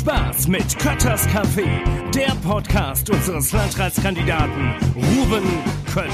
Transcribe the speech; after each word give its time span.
Spaß 0.00 0.48
mit 0.48 0.78
Kötters 0.78 1.28
Café, 1.28 1.66
der 2.14 2.34
Podcast 2.42 3.10
unseres 3.10 3.52
Landratskandidaten 3.52 4.74
Ruben 4.96 5.42
Kötter. 5.92 6.10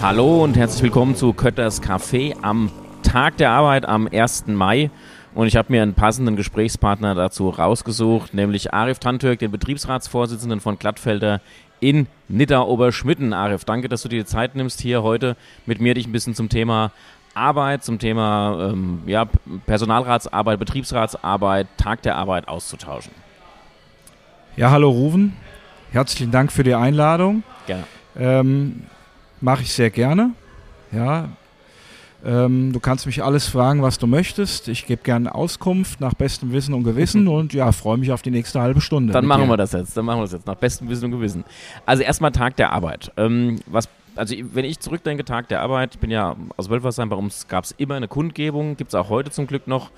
Hallo 0.00 0.42
und 0.42 0.56
herzlich 0.56 0.84
willkommen 0.84 1.14
zu 1.16 1.34
Kötters 1.34 1.82
Café 1.82 2.34
am 2.40 2.70
Tag 3.02 3.36
der 3.36 3.50
Arbeit 3.50 3.84
am 3.84 4.08
1. 4.10 4.46
Mai. 4.46 4.90
Und 5.34 5.48
ich 5.48 5.56
habe 5.56 5.70
mir 5.70 5.82
einen 5.82 5.92
passenden 5.92 6.34
Gesprächspartner 6.34 7.14
dazu 7.14 7.50
rausgesucht, 7.50 8.32
nämlich 8.32 8.72
Arif 8.72 9.00
Tantürk, 9.00 9.38
den 9.38 9.50
Betriebsratsvorsitzenden 9.50 10.60
von 10.60 10.78
Glattfelder 10.78 11.42
in 11.80 12.06
Nidda-Oberschmitten. 12.28 13.34
Arif, 13.34 13.66
danke, 13.66 13.90
dass 13.90 14.02
du 14.02 14.08
dir 14.08 14.20
die 14.20 14.24
Zeit 14.24 14.54
nimmst, 14.54 14.80
hier 14.80 15.02
heute 15.02 15.36
mit 15.66 15.78
mir 15.78 15.92
dich 15.92 16.06
ein 16.06 16.12
bisschen 16.12 16.34
zum 16.34 16.48
Thema 16.48 16.90
Arbeit, 17.36 17.84
zum 17.84 17.98
Thema 17.98 18.70
ähm, 18.72 19.02
ja, 19.06 19.26
Personalratsarbeit, 19.66 20.58
Betriebsratsarbeit, 20.58 21.66
Tag 21.76 22.02
der 22.02 22.16
Arbeit 22.16 22.48
auszutauschen. 22.48 23.12
Ja, 24.56 24.70
hallo 24.70 24.90
Ruven. 24.90 25.34
Herzlichen 25.92 26.30
Dank 26.30 26.50
für 26.50 26.64
die 26.64 26.74
Einladung. 26.74 27.42
Gerne. 27.66 27.84
Ähm, 28.18 28.82
Mache 29.40 29.62
ich 29.62 29.72
sehr 29.72 29.90
gerne. 29.90 30.30
Ja. 30.92 31.28
Ähm, 32.24 32.72
du 32.72 32.80
kannst 32.80 33.04
mich 33.06 33.22
alles 33.22 33.46
fragen, 33.46 33.82
was 33.82 33.98
du 33.98 34.06
möchtest. 34.06 34.68
Ich 34.68 34.86
gebe 34.86 35.02
gerne 35.02 35.34
Auskunft 35.34 36.00
nach 36.00 36.14
bestem 36.14 36.52
Wissen 36.52 36.72
und 36.74 36.84
Gewissen 36.84 37.28
und 37.28 37.52
ja, 37.52 37.70
freue 37.72 37.98
mich 37.98 38.12
auf 38.12 38.22
die 38.22 38.30
nächste 38.30 38.60
halbe 38.60 38.80
Stunde. 38.80 39.12
Dann 39.12 39.26
machen 39.26 39.44
dir. 39.44 39.50
wir 39.50 39.56
das 39.58 39.72
jetzt. 39.72 39.96
Dann 39.96 40.06
machen 40.06 40.18
wir 40.18 40.22
das 40.22 40.32
jetzt 40.32 40.46
nach 40.46 40.56
bestem 40.56 40.88
Wissen 40.88 41.04
und 41.04 41.10
Gewissen. 41.12 41.44
Also 41.84 42.02
erstmal 42.02 42.32
Tag 42.32 42.56
der 42.56 42.72
Arbeit. 42.72 43.12
Ähm, 43.16 43.60
was 43.66 43.88
also 44.16 44.34
wenn 44.52 44.64
ich 44.64 44.80
zurückdenke, 44.80 45.24
Tag 45.24 45.48
der 45.48 45.60
Arbeit, 45.60 45.94
ich 45.94 46.00
bin 46.00 46.10
ja 46.10 46.36
aus 46.56 46.70
Wölfersheim, 46.70 47.08
bei 47.08 47.16
uns 47.16 47.48
gab 47.48 47.64
es 47.64 47.72
immer 47.72 47.94
eine 47.94 48.08
Kundgebung, 48.08 48.76
gibt 48.76 48.90
es 48.90 48.94
auch 48.94 49.08
heute 49.08 49.30
zum 49.30 49.46
Glück 49.46 49.66
noch. 49.66 49.90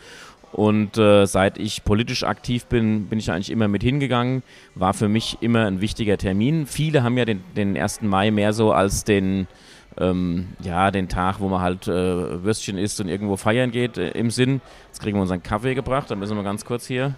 Und 0.53 0.97
äh, 0.97 1.27
seit 1.27 1.59
ich 1.59 1.84
politisch 1.84 2.25
aktiv 2.25 2.67
bin, 2.67 3.06
bin 3.06 3.19
ich 3.19 3.31
eigentlich 3.31 3.51
immer 3.51 3.69
mit 3.69 3.83
hingegangen. 3.83 4.43
War 4.75 4.95
für 4.95 5.09
mich 5.09 5.37
immer 5.41 5.67
ein 5.67 5.83
wichtiger 5.83 6.17
Termin. 6.17 6.67
Viele 6.67 7.03
haben 7.03 7.19
ja 7.19 7.27
den, 7.27 7.43
den 7.55 7.77
1. 7.77 8.03
Mai 8.03 8.31
mehr 8.31 8.55
so 8.55 8.73
als 8.73 9.05
den, 9.05 9.47
ähm, 9.98 10.48
ja, 10.62 10.91
den 10.91 11.09
Tag, 11.09 11.41
wo 11.41 11.48
man 11.48 11.61
halt 11.61 11.87
äh, 11.87 12.43
Würstchen 12.43 12.78
isst 12.78 12.98
und 13.00 13.09
irgendwo 13.09 13.37
feiern 13.37 13.71
geht, 13.71 13.98
äh, 13.98 14.12
im 14.12 14.31
Sinn. 14.31 14.62
Jetzt 14.87 15.00
kriegen 15.03 15.19
wir 15.19 15.23
unseren 15.23 15.43
Kaffee 15.43 15.75
gebracht, 15.75 16.11
dann 16.11 16.19
müssen 16.19 16.37
wir 16.37 16.45
ganz 16.45 16.65
kurz 16.65 16.87
hier 16.87 17.15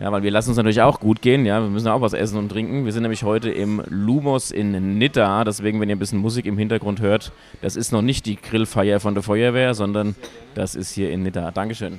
ja, 0.00 0.10
weil 0.10 0.22
wir 0.22 0.30
lassen 0.30 0.48
uns 0.48 0.56
natürlich 0.56 0.80
auch 0.80 0.98
gut 0.98 1.20
gehen, 1.20 1.44
ja, 1.44 1.60
wir 1.60 1.68
müssen 1.68 1.88
auch 1.88 2.00
was 2.00 2.14
essen 2.14 2.38
und 2.38 2.48
trinken. 2.48 2.86
Wir 2.86 2.92
sind 2.92 3.02
nämlich 3.02 3.22
heute 3.22 3.50
im 3.50 3.82
Lumos 3.88 4.50
in 4.50 4.96
Nidda, 4.96 5.44
deswegen, 5.44 5.78
wenn 5.78 5.90
ihr 5.90 5.96
ein 5.96 5.98
bisschen 5.98 6.20
Musik 6.20 6.46
im 6.46 6.56
Hintergrund 6.56 7.02
hört, 7.02 7.32
das 7.60 7.76
ist 7.76 7.92
noch 7.92 8.00
nicht 8.00 8.24
die 8.24 8.36
Grillfeier 8.36 8.98
von 8.98 9.12
der 9.12 9.22
Feuerwehr, 9.22 9.74
sondern 9.74 10.16
das 10.54 10.74
ist 10.74 10.92
hier 10.92 11.10
in 11.10 11.22
Nidda. 11.22 11.50
Dankeschön. 11.50 11.98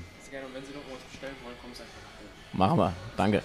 Machen 2.54 2.80
wir, 2.80 2.94
danke. 3.18 3.44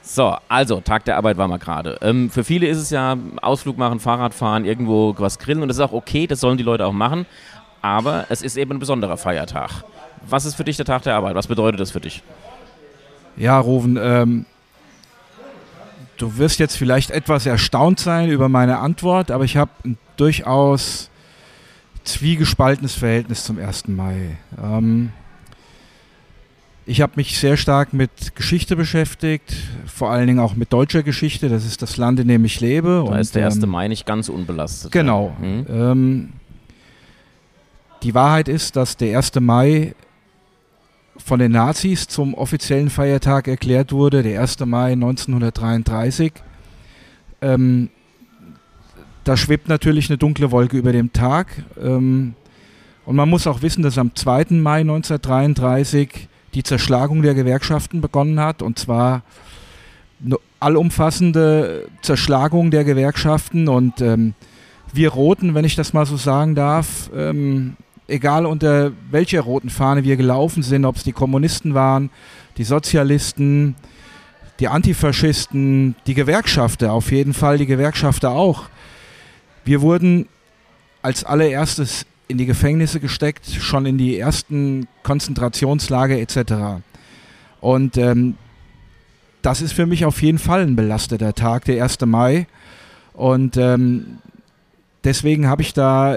So, 0.00 0.36
also 0.48 0.80
Tag 0.80 1.04
der 1.04 1.16
Arbeit 1.18 1.36
war 1.36 1.46
mal 1.46 1.58
gerade. 1.58 1.98
Ähm, 2.00 2.30
für 2.30 2.44
viele 2.44 2.66
ist 2.66 2.78
es 2.78 2.90
ja 2.90 3.16
Ausflug 3.42 3.76
machen, 3.76 4.00
Fahrrad 4.00 4.32
fahren, 4.32 4.64
irgendwo 4.64 5.14
was 5.18 5.38
grillen 5.38 5.60
und 5.60 5.68
das 5.68 5.76
ist 5.76 5.82
auch 5.82 5.92
okay, 5.92 6.26
das 6.26 6.40
sollen 6.40 6.56
die 6.56 6.64
Leute 6.64 6.86
auch 6.86 6.92
machen. 6.92 7.26
Aber 7.82 8.24
es 8.30 8.40
ist 8.40 8.56
eben 8.56 8.72
ein 8.72 8.78
besonderer 8.78 9.18
Feiertag. 9.18 9.84
Was 10.26 10.46
ist 10.46 10.54
für 10.54 10.64
dich 10.64 10.78
der 10.78 10.86
Tag 10.86 11.02
der 11.02 11.14
Arbeit? 11.14 11.34
Was 11.34 11.46
bedeutet 11.46 11.78
das 11.80 11.90
für 11.90 12.00
dich? 12.00 12.22
Ja, 13.36 13.58
Ruven, 13.58 13.98
ähm, 14.00 14.46
du 16.18 16.38
wirst 16.38 16.58
jetzt 16.58 16.76
vielleicht 16.76 17.10
etwas 17.10 17.46
erstaunt 17.46 17.98
sein 17.98 18.30
über 18.30 18.48
meine 18.48 18.78
Antwort, 18.78 19.30
aber 19.30 19.44
ich 19.44 19.56
habe 19.56 19.70
ein 19.84 19.98
durchaus 20.16 21.10
zwiegespaltenes 22.04 22.94
Verhältnis 22.94 23.44
zum 23.44 23.58
1. 23.58 23.88
Mai. 23.88 24.38
Ähm, 24.62 25.10
ich 26.86 27.00
habe 27.00 27.14
mich 27.16 27.38
sehr 27.38 27.56
stark 27.56 27.94
mit 27.94 28.36
Geschichte 28.36 28.76
beschäftigt, 28.76 29.54
vor 29.86 30.10
allen 30.10 30.26
Dingen 30.26 30.38
auch 30.38 30.54
mit 30.54 30.72
deutscher 30.72 31.02
Geschichte. 31.02 31.48
Das 31.48 31.64
ist 31.64 31.80
das 31.80 31.96
Land, 31.96 32.20
in 32.20 32.28
dem 32.28 32.44
ich 32.44 32.60
lebe. 32.60 33.04
Da 33.06 33.14
und, 33.14 33.18
ist 33.18 33.34
der 33.34 33.46
1. 33.46 33.62
Ähm, 33.62 33.70
Mai 33.70 33.88
nicht 33.88 34.04
ganz 34.04 34.28
unbelastet. 34.28 34.92
Genau. 34.92 35.34
Mhm. 35.40 35.66
Ähm, 35.68 36.32
die 38.02 38.14
Wahrheit 38.14 38.48
ist, 38.48 38.76
dass 38.76 38.98
der 38.98 39.16
1. 39.16 39.40
Mai 39.40 39.94
von 41.16 41.38
den 41.38 41.52
Nazis 41.52 42.06
zum 42.06 42.34
offiziellen 42.34 42.90
Feiertag 42.90 43.48
erklärt 43.48 43.92
wurde, 43.92 44.22
der 44.22 44.40
1. 44.40 44.60
Mai 44.60 44.92
1933. 44.92 46.32
Ähm, 47.40 47.90
da 49.24 49.36
schwebt 49.36 49.68
natürlich 49.68 50.10
eine 50.10 50.18
dunkle 50.18 50.50
Wolke 50.50 50.76
über 50.76 50.92
dem 50.92 51.12
Tag. 51.12 51.64
Ähm, 51.82 52.34
und 53.06 53.16
man 53.16 53.28
muss 53.28 53.46
auch 53.46 53.62
wissen, 53.62 53.82
dass 53.82 53.98
am 53.98 54.14
2. 54.14 54.46
Mai 54.50 54.80
1933 54.80 56.28
die 56.54 56.62
Zerschlagung 56.62 57.22
der 57.22 57.34
Gewerkschaften 57.34 58.00
begonnen 58.00 58.40
hat. 58.40 58.62
Und 58.62 58.78
zwar 58.78 59.22
eine 60.24 60.36
allumfassende 60.60 61.86
Zerschlagung 62.02 62.70
der 62.70 62.84
Gewerkschaften. 62.84 63.68
Und 63.68 64.00
ähm, 64.00 64.34
wir 64.92 65.10
Roten, 65.10 65.54
wenn 65.54 65.64
ich 65.64 65.76
das 65.76 65.92
mal 65.92 66.06
so 66.06 66.16
sagen 66.16 66.54
darf, 66.54 67.10
ähm, 67.14 67.76
egal 68.08 68.46
unter 68.46 68.92
welcher 69.10 69.40
roten 69.40 69.70
Fahne 69.70 70.04
wir 70.04 70.16
gelaufen 70.16 70.62
sind, 70.62 70.84
ob 70.84 70.96
es 70.96 71.04
die 71.04 71.12
Kommunisten 71.12 71.74
waren, 71.74 72.10
die 72.56 72.64
Sozialisten, 72.64 73.76
die 74.60 74.68
Antifaschisten, 74.68 75.96
die 76.06 76.14
Gewerkschafter, 76.14 76.92
auf 76.92 77.10
jeden 77.10 77.34
Fall 77.34 77.58
die 77.58 77.66
Gewerkschafter 77.66 78.30
auch. 78.30 78.68
Wir 79.64 79.80
wurden 79.80 80.28
als 81.02 81.24
allererstes 81.24 82.06
in 82.28 82.38
die 82.38 82.46
Gefängnisse 82.46 83.00
gesteckt, 83.00 83.46
schon 83.46 83.86
in 83.86 83.98
die 83.98 84.18
ersten 84.18 84.86
Konzentrationslager 85.02 86.18
etc. 86.18 86.82
Und 87.60 87.96
ähm, 87.96 88.36
das 89.42 89.60
ist 89.60 89.72
für 89.72 89.86
mich 89.86 90.04
auf 90.04 90.22
jeden 90.22 90.38
Fall 90.38 90.62
ein 90.62 90.76
belasteter 90.76 91.34
Tag, 91.34 91.66
der 91.66 91.82
1. 91.82 92.00
Mai. 92.06 92.46
Und 93.12 93.56
ähm, 93.56 94.18
deswegen 95.04 95.48
habe 95.48 95.62
ich 95.62 95.74
da 95.74 96.16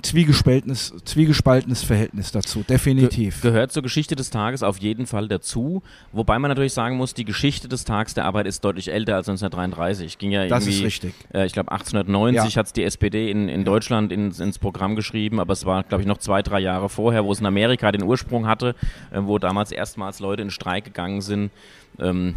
zwiegespaltenes, 0.00 0.94
zwiegespaltenes 1.04 1.82
Verhältnis 1.82 2.32
dazu, 2.32 2.64
definitiv. 2.66 3.42
Ge 3.42 3.50
gehört 3.50 3.72
zur 3.72 3.82
Geschichte 3.82 4.16
des 4.16 4.30
Tages 4.30 4.62
auf 4.62 4.78
jeden 4.78 5.06
Fall 5.06 5.28
dazu, 5.28 5.82
wobei 6.12 6.38
man 6.38 6.48
natürlich 6.48 6.72
sagen 6.72 6.96
muss, 6.96 7.12
die 7.12 7.26
Geschichte 7.26 7.68
des 7.68 7.84
Tags 7.84 8.14
der 8.14 8.24
Arbeit 8.24 8.46
ist 8.46 8.64
deutlich 8.64 8.90
älter 8.90 9.16
als 9.16 9.28
1933. 9.28 10.16
Ging 10.16 10.30
ja 10.30 10.46
das 10.46 10.66
ist 10.66 10.82
richtig. 10.82 11.14
Äh, 11.34 11.44
ich 11.46 11.52
glaube 11.52 11.70
1890 11.72 12.54
ja. 12.54 12.58
hat 12.58 12.66
es 12.66 12.72
die 12.72 12.84
SPD 12.84 13.30
in, 13.30 13.48
in. 13.48 13.62
Deutschland 13.62 14.10
ins, 14.12 14.40
ins 14.40 14.58
Programm 14.58 14.96
geschrieben, 14.96 15.38
aber 15.38 15.52
es 15.52 15.64
war 15.64 15.82
glaube 15.82 16.02
ich 16.02 16.08
noch 16.08 16.18
zwei, 16.18 16.42
drei 16.42 16.60
Jahre 16.60 16.88
vorher, 16.88 17.24
wo 17.24 17.32
es 17.32 17.40
in 17.40 17.46
Amerika 17.46 17.92
den 17.92 18.02
Ursprung 18.02 18.46
hatte, 18.46 18.74
äh, 19.10 19.20
wo 19.22 19.38
damals 19.38 19.72
erstmals 19.72 20.20
Leute 20.20 20.42
in 20.42 20.50
Streik 20.50 20.84
gegangen 20.84 21.20
sind. 21.20 21.50
Ähm, 21.98 22.34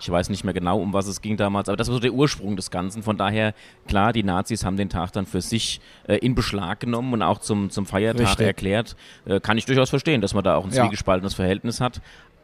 ich 0.00 0.10
weiß 0.10 0.28
nicht 0.28 0.44
mehr 0.44 0.54
genau, 0.54 0.80
um 0.80 0.92
was 0.92 1.06
es 1.06 1.20
ging 1.20 1.36
damals, 1.36 1.68
aber 1.68 1.76
das 1.76 1.88
war 1.88 1.94
so 1.94 2.00
der 2.00 2.12
Ursprung 2.12 2.56
des 2.56 2.70
Ganzen. 2.70 3.02
Von 3.02 3.16
daher, 3.16 3.54
klar, 3.86 4.12
die 4.12 4.22
Nazis 4.22 4.64
haben 4.64 4.76
den 4.76 4.88
Tag 4.88 5.12
dann 5.12 5.26
für 5.26 5.40
sich 5.40 5.80
äh, 6.06 6.16
in 6.16 6.34
Beschlag 6.34 6.80
genommen 6.80 7.12
und 7.12 7.22
auch 7.22 7.38
zum, 7.38 7.70
zum 7.70 7.86
Feiertag 7.86 8.28
Richtig. 8.28 8.46
erklärt. 8.46 8.96
Äh, 9.24 9.40
kann 9.40 9.56
ich 9.56 9.64
durchaus 9.64 9.90
verstehen, 9.90 10.20
dass 10.20 10.34
man 10.34 10.44
da 10.44 10.56
auch 10.56 10.64
ein 10.64 10.72
zwiegespaltenes 10.72 11.32
ja. 11.32 11.36
Verhältnis 11.36 11.80
hat. 11.80 12.00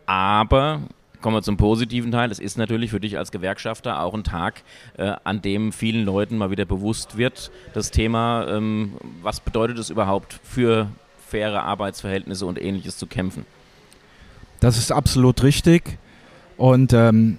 Aber 0.07 0.81
kommen 1.21 1.37
wir 1.37 1.43
zum 1.43 1.57
positiven 1.57 2.11
Teil. 2.11 2.31
Es 2.31 2.39
ist 2.39 2.57
natürlich 2.57 2.91
für 2.91 3.01
dich 3.01 3.19
als 3.19 3.31
Gewerkschafter 3.31 4.01
auch 4.01 4.15
ein 4.15 4.25
Tag, 4.25 4.63
äh, 4.97 5.13
an 5.25 5.43
dem 5.43 5.73
vielen 5.73 6.05
Leuten 6.05 6.39
mal 6.39 6.51
wieder 6.51 6.65
bewusst 6.65 7.17
wird, 7.17 7.51
das 7.75 7.91
Thema, 7.91 8.47
ähm, 8.49 8.95
was 9.23 9.41
bedeutet 9.41 9.79
es 9.79 9.91
überhaupt 9.91 10.41
für 10.43 10.89
faire 11.29 11.63
Arbeitsverhältnisse 11.63 12.47
und 12.47 12.61
ähnliches 12.61 12.99
zu 12.99 13.07
kämpfen. 13.07 13.45
Das 14.61 14.77
ist 14.77 14.93
absolut 14.93 15.43
richtig. 15.43 15.99
Und 16.61 16.93
ähm, 16.93 17.39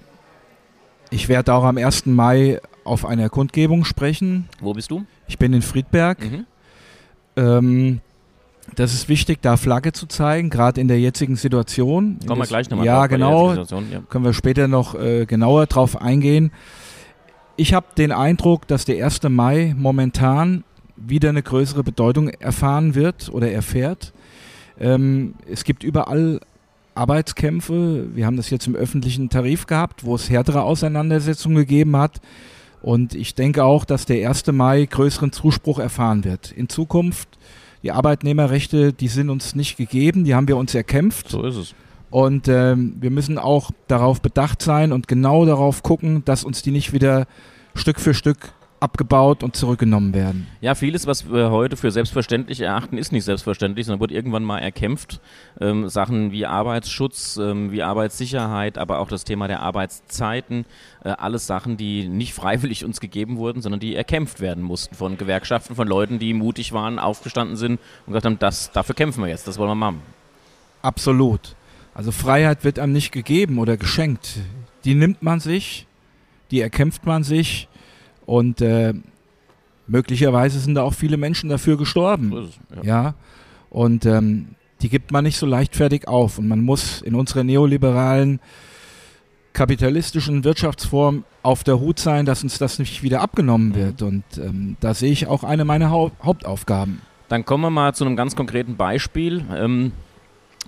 ich 1.10 1.28
werde 1.28 1.54
auch 1.54 1.62
am 1.62 1.78
1. 1.78 2.06
Mai 2.06 2.60
auf 2.82 3.06
einer 3.06 3.28
Kundgebung 3.28 3.84
sprechen. 3.84 4.48
Wo 4.60 4.72
bist 4.72 4.90
du? 4.90 5.04
Ich 5.28 5.38
bin 5.38 5.52
in 5.52 5.62
Friedberg. 5.62 6.18
Mhm. 6.20 6.46
Ähm, 7.36 8.00
das 8.74 8.92
ist 8.94 9.08
wichtig, 9.08 9.38
da 9.40 9.56
Flagge 9.56 9.92
zu 9.92 10.06
zeigen, 10.06 10.50
gerade 10.50 10.80
in 10.80 10.88
der 10.88 10.98
jetzigen 10.98 11.36
Situation. 11.36 12.18
Kommen 12.26 12.40
wir 12.40 12.48
gleich 12.48 12.68
nochmal 12.68 12.84
Ja, 12.84 13.06
genau. 13.06 13.54
Ja. 13.54 13.64
Können 14.08 14.24
wir 14.24 14.32
später 14.32 14.66
noch 14.66 14.96
äh, 14.96 15.24
genauer 15.24 15.66
drauf 15.66 16.02
eingehen. 16.02 16.50
Ich 17.54 17.74
habe 17.74 17.86
den 17.96 18.10
Eindruck, 18.10 18.66
dass 18.66 18.84
der 18.84 19.04
1. 19.04 19.22
Mai 19.28 19.72
momentan 19.78 20.64
wieder 20.96 21.28
eine 21.28 21.44
größere 21.44 21.84
Bedeutung 21.84 22.28
erfahren 22.28 22.96
wird 22.96 23.30
oder 23.32 23.52
erfährt. 23.52 24.12
Ähm, 24.80 25.34
es 25.48 25.62
gibt 25.62 25.84
überall 25.84 26.40
Arbeitskämpfe. 26.94 28.14
Wir 28.14 28.26
haben 28.26 28.36
das 28.36 28.50
jetzt 28.50 28.66
im 28.66 28.74
öffentlichen 28.74 29.30
Tarif 29.30 29.66
gehabt, 29.66 30.04
wo 30.04 30.14
es 30.14 30.30
härtere 30.30 30.62
Auseinandersetzungen 30.62 31.56
gegeben 31.56 31.96
hat. 31.96 32.20
Und 32.82 33.14
ich 33.14 33.34
denke 33.34 33.64
auch, 33.64 33.84
dass 33.84 34.06
der 34.06 34.28
1. 34.28 34.48
Mai 34.48 34.86
größeren 34.86 35.32
Zuspruch 35.32 35.78
erfahren 35.78 36.24
wird. 36.24 36.50
In 36.52 36.68
Zukunft, 36.68 37.28
die 37.82 37.92
Arbeitnehmerrechte, 37.92 38.92
die 38.92 39.08
sind 39.08 39.30
uns 39.30 39.54
nicht 39.54 39.76
gegeben, 39.76 40.24
die 40.24 40.34
haben 40.34 40.48
wir 40.48 40.56
uns 40.56 40.74
erkämpft. 40.74 41.28
So 41.28 41.44
ist 41.44 41.56
es. 41.56 41.74
Und 42.10 42.46
ähm, 42.48 42.96
wir 43.00 43.10
müssen 43.10 43.38
auch 43.38 43.70
darauf 43.88 44.20
bedacht 44.20 44.60
sein 44.60 44.92
und 44.92 45.08
genau 45.08 45.46
darauf 45.46 45.82
gucken, 45.82 46.24
dass 46.24 46.44
uns 46.44 46.62
die 46.62 46.70
nicht 46.70 46.92
wieder 46.92 47.26
Stück 47.74 47.98
für 47.98 48.12
Stück 48.12 48.52
abgebaut 48.82 49.42
und 49.44 49.54
zurückgenommen 49.54 50.12
werden. 50.12 50.48
Ja, 50.60 50.74
vieles, 50.74 51.06
was 51.06 51.30
wir 51.30 51.50
heute 51.50 51.76
für 51.76 51.92
selbstverständlich 51.92 52.60
erachten, 52.60 52.98
ist 52.98 53.12
nicht 53.12 53.24
selbstverständlich, 53.24 53.86
sondern 53.86 54.00
wird 54.00 54.10
irgendwann 54.10 54.42
mal 54.42 54.58
erkämpft. 54.58 55.20
Ähm, 55.60 55.88
Sachen 55.88 56.32
wie 56.32 56.46
Arbeitsschutz, 56.46 57.36
ähm, 57.36 57.70
wie 57.70 57.82
Arbeitssicherheit, 57.82 58.78
aber 58.78 58.98
auch 58.98 59.08
das 59.08 59.24
Thema 59.24 59.46
der 59.46 59.60
Arbeitszeiten, 59.60 60.66
äh, 61.04 61.10
alles 61.10 61.46
Sachen, 61.46 61.76
die 61.76 62.08
nicht 62.08 62.34
freiwillig 62.42 62.84
uns 62.84 63.00
gegeben 63.00 63.36
wurden, 63.36 63.62
sondern 63.62 63.80
die 63.80 63.94
erkämpft 63.94 64.40
werden 64.40 64.64
mussten 64.64 64.96
von 64.96 65.16
Gewerkschaften, 65.16 65.76
von 65.76 65.86
Leuten, 65.86 66.18
die 66.18 66.34
mutig 66.34 66.72
waren, 66.72 66.98
aufgestanden 66.98 67.56
sind 67.56 67.78
und 68.06 68.12
gesagt 68.12 68.26
haben, 68.26 68.38
das, 68.40 68.72
dafür 68.72 68.96
kämpfen 68.96 69.22
wir 69.22 69.28
jetzt, 69.28 69.46
das 69.46 69.58
wollen 69.58 69.70
wir 69.70 69.76
machen. 69.76 70.02
Absolut. 70.82 71.54
Also 71.94 72.10
Freiheit 72.10 72.64
wird 72.64 72.80
einem 72.80 72.92
nicht 72.92 73.12
gegeben 73.12 73.58
oder 73.58 73.76
geschenkt. 73.76 74.38
Die 74.84 74.94
nimmt 74.94 75.22
man 75.22 75.38
sich, 75.38 75.86
die 76.50 76.60
erkämpft 76.60 77.06
man 77.06 77.22
sich 77.22 77.68
und 78.26 78.60
äh, 78.60 78.94
möglicherweise 79.86 80.58
sind 80.58 80.74
da 80.76 80.82
auch 80.82 80.94
viele 80.94 81.16
Menschen 81.16 81.50
dafür 81.50 81.76
gestorben. 81.76 82.32
Es, 82.32 82.58
ja. 82.76 82.82
Ja. 83.04 83.14
Und 83.70 84.06
ähm, 84.06 84.48
die 84.80 84.88
gibt 84.88 85.12
man 85.12 85.24
nicht 85.24 85.36
so 85.36 85.46
leichtfertig 85.46 86.08
auf. 86.08 86.38
Und 86.38 86.48
man 86.48 86.60
muss 86.60 87.02
in 87.02 87.14
unserer 87.14 87.44
neoliberalen 87.44 88.40
kapitalistischen 89.52 90.44
Wirtschaftsform 90.44 91.24
auf 91.42 91.62
der 91.64 91.78
Hut 91.78 91.98
sein, 91.98 92.24
dass 92.24 92.42
uns 92.42 92.58
das 92.58 92.78
nicht 92.78 93.02
wieder 93.02 93.20
abgenommen 93.20 93.70
Mhm. 93.70 93.74
wird. 93.74 94.02
Und 94.02 94.24
ähm, 94.38 94.76
da 94.80 94.94
sehe 94.94 95.12
ich 95.12 95.26
auch 95.26 95.44
eine 95.44 95.64
meiner 95.64 95.90
Hau 95.90 96.10
Hauptaufgaben. 96.22 97.00
Dann 97.28 97.44
kommen 97.44 97.62
wir 97.64 97.70
mal 97.70 97.94
zu 97.94 98.04
einem 98.04 98.16
ganz 98.16 98.34
konkreten 98.36 98.76
Beispiel. 98.76 99.44
Ähm, 99.54 99.92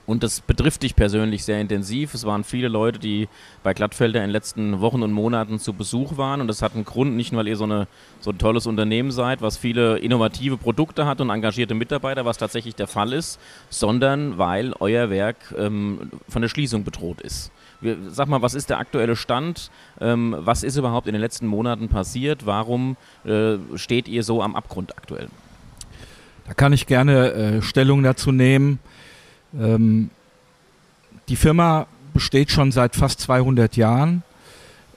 und 0.06 0.22
das 0.22 0.40
betrifft 0.42 0.82
dich 0.82 0.96
persönlich 0.96 1.44
sehr 1.44 1.60
intensiv. 1.60 2.12
Es 2.12 2.26
waren 2.26 2.44
viele 2.44 2.68
Leute, 2.68 2.98
die 2.98 3.28
bei 3.62 3.72
Glattfelder 3.72 4.20
in 4.20 4.28
den 4.28 4.32
letzten 4.32 4.80
Wochen 4.80 5.02
und 5.02 5.12
Monaten 5.12 5.58
zu 5.58 5.72
Besuch 5.72 6.18
waren. 6.18 6.42
Und 6.42 6.48
das 6.48 6.60
hat 6.60 6.74
einen 6.74 6.84
Grund, 6.84 7.16
nicht 7.16 7.32
nur, 7.32 7.40
weil 7.40 7.48
ihr 7.48 7.56
so, 7.56 7.64
eine, 7.64 7.88
so 8.20 8.30
ein 8.30 8.38
tolles 8.38 8.66
Unternehmen 8.66 9.10
seid, 9.10 9.40
was 9.40 9.56
viele 9.56 9.98
innovative 9.98 10.58
Produkte 10.58 11.06
hat 11.06 11.22
und 11.22 11.30
engagierte 11.30 11.74
Mitarbeiter, 11.74 12.26
was 12.26 12.36
tatsächlich 12.36 12.74
der 12.74 12.86
Fall 12.86 13.14
ist, 13.14 13.40
sondern 13.70 14.36
weil 14.36 14.74
euer 14.78 15.08
Werk 15.08 15.36
ähm, 15.56 16.10
von 16.28 16.42
der 16.42 16.48
Schließung 16.48 16.84
bedroht 16.84 17.22
ist. 17.22 17.50
Wir, 17.80 17.96
sag 18.08 18.28
mal, 18.28 18.42
was 18.42 18.54
ist 18.54 18.68
der 18.68 18.78
aktuelle 18.78 19.16
Stand? 19.16 19.70
Ähm, 20.00 20.36
was 20.38 20.62
ist 20.62 20.76
überhaupt 20.76 21.06
in 21.06 21.14
den 21.14 21.20
letzten 21.20 21.46
Monaten 21.46 21.88
passiert? 21.88 22.44
Warum 22.44 22.98
äh, 23.24 23.56
steht 23.76 24.08
ihr 24.08 24.22
so 24.22 24.42
am 24.42 24.54
Abgrund 24.54 24.96
aktuell? 24.98 25.28
Da 26.46 26.52
kann 26.52 26.74
ich 26.74 26.86
gerne 26.86 27.32
äh, 27.32 27.62
Stellung 27.62 28.02
dazu 28.02 28.30
nehmen. 28.30 28.78
Ähm, 29.58 30.10
die 31.28 31.36
Firma 31.36 31.86
besteht 32.12 32.50
schon 32.50 32.72
seit 32.72 32.94
fast 32.96 33.20
200 33.20 33.76
Jahren. 33.76 34.22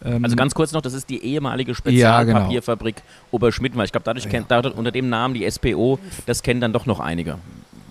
Ähm, 0.04 0.24
Also 0.24 0.36
ganz 0.36 0.54
kurz 0.54 0.72
noch, 0.72 0.82
das 0.82 0.94
ist 0.94 1.10
die 1.10 1.24
ehemalige 1.24 1.72
Ja, 1.72 2.24
genau. 2.24 2.38
Spezialpapierfabrik 2.40 2.96
Oberschmitten, 3.32 3.78
weil 3.78 3.86
ich 3.86 3.92
glaube, 3.92 4.04
dadurch 4.06 4.26
Ja. 4.26 4.32
kennt, 4.32 4.46
dadurch, 4.52 4.76
unter 4.76 4.92
dem 4.92 5.10
Namen 5.10 5.34
die 5.34 5.50
SPO, 5.50 6.00
das 6.26 6.44
kennen 6.44 6.62
dann 6.62 6.74
doch 6.74 6.86
noch 6.86 7.00
einige. 7.00 7.38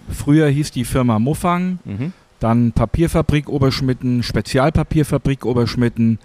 früher 0.08 0.48
hieß 0.48 0.70
die 0.70 0.84
Firma 0.84 1.18
Muffang, 1.18 1.80
Mhm. 1.84 2.12
dann 2.38 2.70
Papierfabrik 2.70 3.48
Oberschmitten, 3.48 4.22
Spezialpapierfabrik 4.22 5.44
Oberschmitten 5.44 6.20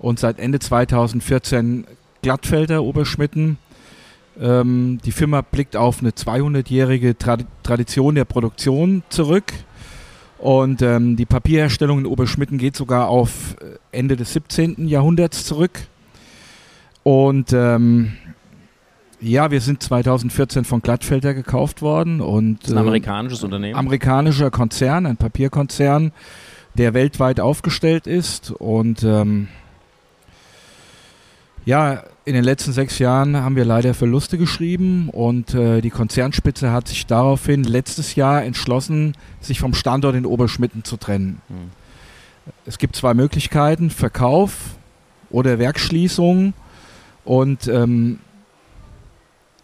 und 0.00 0.18
seit 0.18 0.40
Ende 0.40 0.58
2014 0.58 1.86
Glattfelder 2.22 2.82
Oberschmitten. 2.82 3.58
Ähm, 4.40 4.98
die 5.04 5.12
Firma 5.12 5.42
blickt 5.42 5.76
auf 5.76 6.00
eine 6.00 6.10
200-jährige 6.10 7.16
Trad 7.18 7.44
Tradition 7.62 8.16
der 8.16 8.24
Produktion 8.24 9.04
zurück. 9.10 9.52
Und 10.40 10.80
ähm, 10.80 11.16
die 11.16 11.26
Papierherstellung 11.26 11.98
in 11.98 12.06
Oberschmitten 12.06 12.56
geht 12.56 12.74
sogar 12.74 13.08
auf 13.08 13.56
äh, 13.60 13.76
Ende 13.96 14.16
des 14.16 14.32
17. 14.32 14.88
Jahrhunderts 14.88 15.44
zurück. 15.44 15.80
Und 17.02 17.52
ähm, 17.52 18.12
ja, 19.20 19.50
wir 19.50 19.60
sind 19.60 19.82
2014 19.82 20.64
von 20.64 20.80
Glattfelder 20.80 21.34
gekauft 21.34 21.82
worden. 21.82 22.22
Und, 22.22 22.62
Das 22.62 22.70
ist 22.70 22.74
ein 22.74 22.78
äh, 22.78 22.80
amerikanisches 22.80 23.44
Unternehmen. 23.44 23.76
amerikanischer 23.76 24.50
Konzern, 24.50 25.04
ein 25.04 25.18
Papierkonzern, 25.18 26.12
der 26.74 26.94
weltweit 26.94 27.38
aufgestellt 27.38 28.06
ist. 28.06 28.50
Und 28.50 29.02
ähm, 29.02 29.48
ja, 31.70 32.02
in 32.24 32.34
den 32.34 32.42
letzten 32.42 32.72
sechs 32.72 32.98
Jahren 32.98 33.36
haben 33.36 33.54
wir 33.54 33.64
leider 33.64 33.94
Verluste 33.94 34.38
geschrieben 34.38 35.08
und 35.08 35.54
äh, 35.54 35.80
die 35.80 35.90
Konzernspitze 35.90 36.72
hat 36.72 36.88
sich 36.88 37.06
daraufhin 37.06 37.62
letztes 37.62 38.16
Jahr 38.16 38.42
entschlossen, 38.42 39.14
sich 39.40 39.60
vom 39.60 39.72
Standort 39.72 40.16
in 40.16 40.26
Oberschmitten 40.26 40.82
zu 40.82 40.96
trennen. 40.96 41.40
Hm. 41.46 41.70
Es 42.66 42.78
gibt 42.78 42.96
zwei 42.96 43.14
Möglichkeiten, 43.14 43.90
Verkauf 43.90 44.74
oder 45.30 45.60
Werksschließung. 45.60 46.54
Und 47.24 47.68
ähm, 47.68 48.18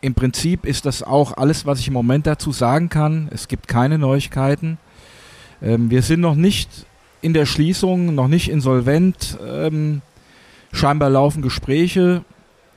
im 0.00 0.14
Prinzip 0.14 0.64
ist 0.64 0.87
das 0.87 1.03
auch 1.03 1.37
alles, 1.37 1.67
was 1.67 1.81
ich 1.81 1.88
im 1.88 1.94
Moment 1.94 2.29
dazu 2.29 2.53
sagen 2.53 2.88
kann. 2.88 3.29
Es 3.32 3.49
gibt 3.49 3.67
keine 3.67 3.99
Neuigkeiten. 3.99 4.79
Ähm, 5.61 5.91
wir 5.91 6.03
sind 6.03 6.20
noch 6.20 6.37
nicht 6.37 6.87
in 7.20 7.32
der 7.32 7.47
Schließung, 7.47 8.14
noch 8.14 8.29
nicht 8.29 8.49
insolvent. 8.49 9.37
Ähm, 9.44 10.03
scheinbar 10.76 11.11
laufen 11.11 11.43
Gespräche. 11.43 12.25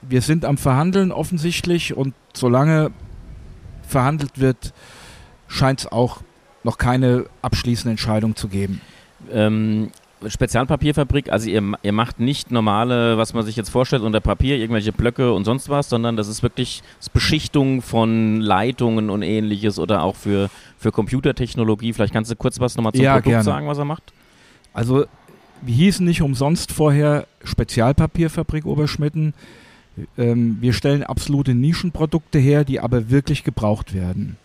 Wir 0.02 0.22
sind 0.22 0.46
am 0.46 0.58
Verhandeln 0.58 1.12
offensichtlich 1.12 1.96
und 1.96 2.14
solange 2.34 2.92
verhandelt 3.88 4.40
wird, 4.40 4.74
scheint 5.48 5.82
es 5.82 5.92
auch 5.92 6.22
noch 6.64 6.78
keine 6.78 7.26
abschließende 7.42 7.92
Entscheidung 7.92 8.36
zu 8.36 8.48
geben. 8.48 8.82
Ähm, 9.32 9.92
Spezialpapierfabrik, 10.26 11.32
also 11.32 11.50
ihr, 11.50 11.64
ihr 11.82 11.94
macht 11.94 12.20
nicht 12.20 12.52
normale, 12.52 13.18
was 13.18 13.34
man 13.34 13.46
sich 13.46 13.56
jetzt 13.56 13.70
vorstellt, 13.70 14.04
unter 14.04 14.20
Papier, 14.20 14.58
irgendwelche 14.58 14.92
Blöcke 14.92 15.32
und 15.34 15.46
sonst 15.46 15.70
was, 15.70 15.90
sondern 15.90 16.18
das 16.18 16.28
ist 16.28 16.44
wirklich 16.44 16.84
das 17.00 17.10
Beschichtung 17.10 17.82
von 17.82 18.42
Leitungen 18.42 19.10
und 19.10 19.22
ähnliches 19.22 19.80
oder 19.80 20.04
auch 20.04 20.16
für, 20.16 20.50
für 20.78 20.92
Computertechnologie. 20.92 21.94
Vielleicht 21.94 22.14
kannst 22.14 22.32
du 22.32 22.36
kurz 22.36 22.60
was 22.60 22.76
nochmal 22.76 22.94
zum 22.94 23.04
Ja, 23.04 23.14
Produkt 23.14 23.28
gerne. 23.30 23.44
sagen, 23.44 23.68
was 23.68 23.78
er 23.78 23.86
macht? 23.86 24.14
Also 24.74 25.06
wir 25.62 25.74
hießen 25.74 26.06
nicht 26.06 26.22
umsonst 26.22 26.72
vorher 26.72 27.28
Spezialpapierfabrik 27.44 28.66
Oberschmitten. 28.66 29.34
Ähm, 30.18 30.58
wir 30.62 30.74
stellen 30.74 31.04
absolute 31.04 31.54
Nischenprodukte 31.54 32.40
her, 32.40 32.64
die 32.64 32.80
aber 32.80 33.10
wirklich 33.10 33.44
gebraucht 33.44 33.94
werden. 33.94 34.38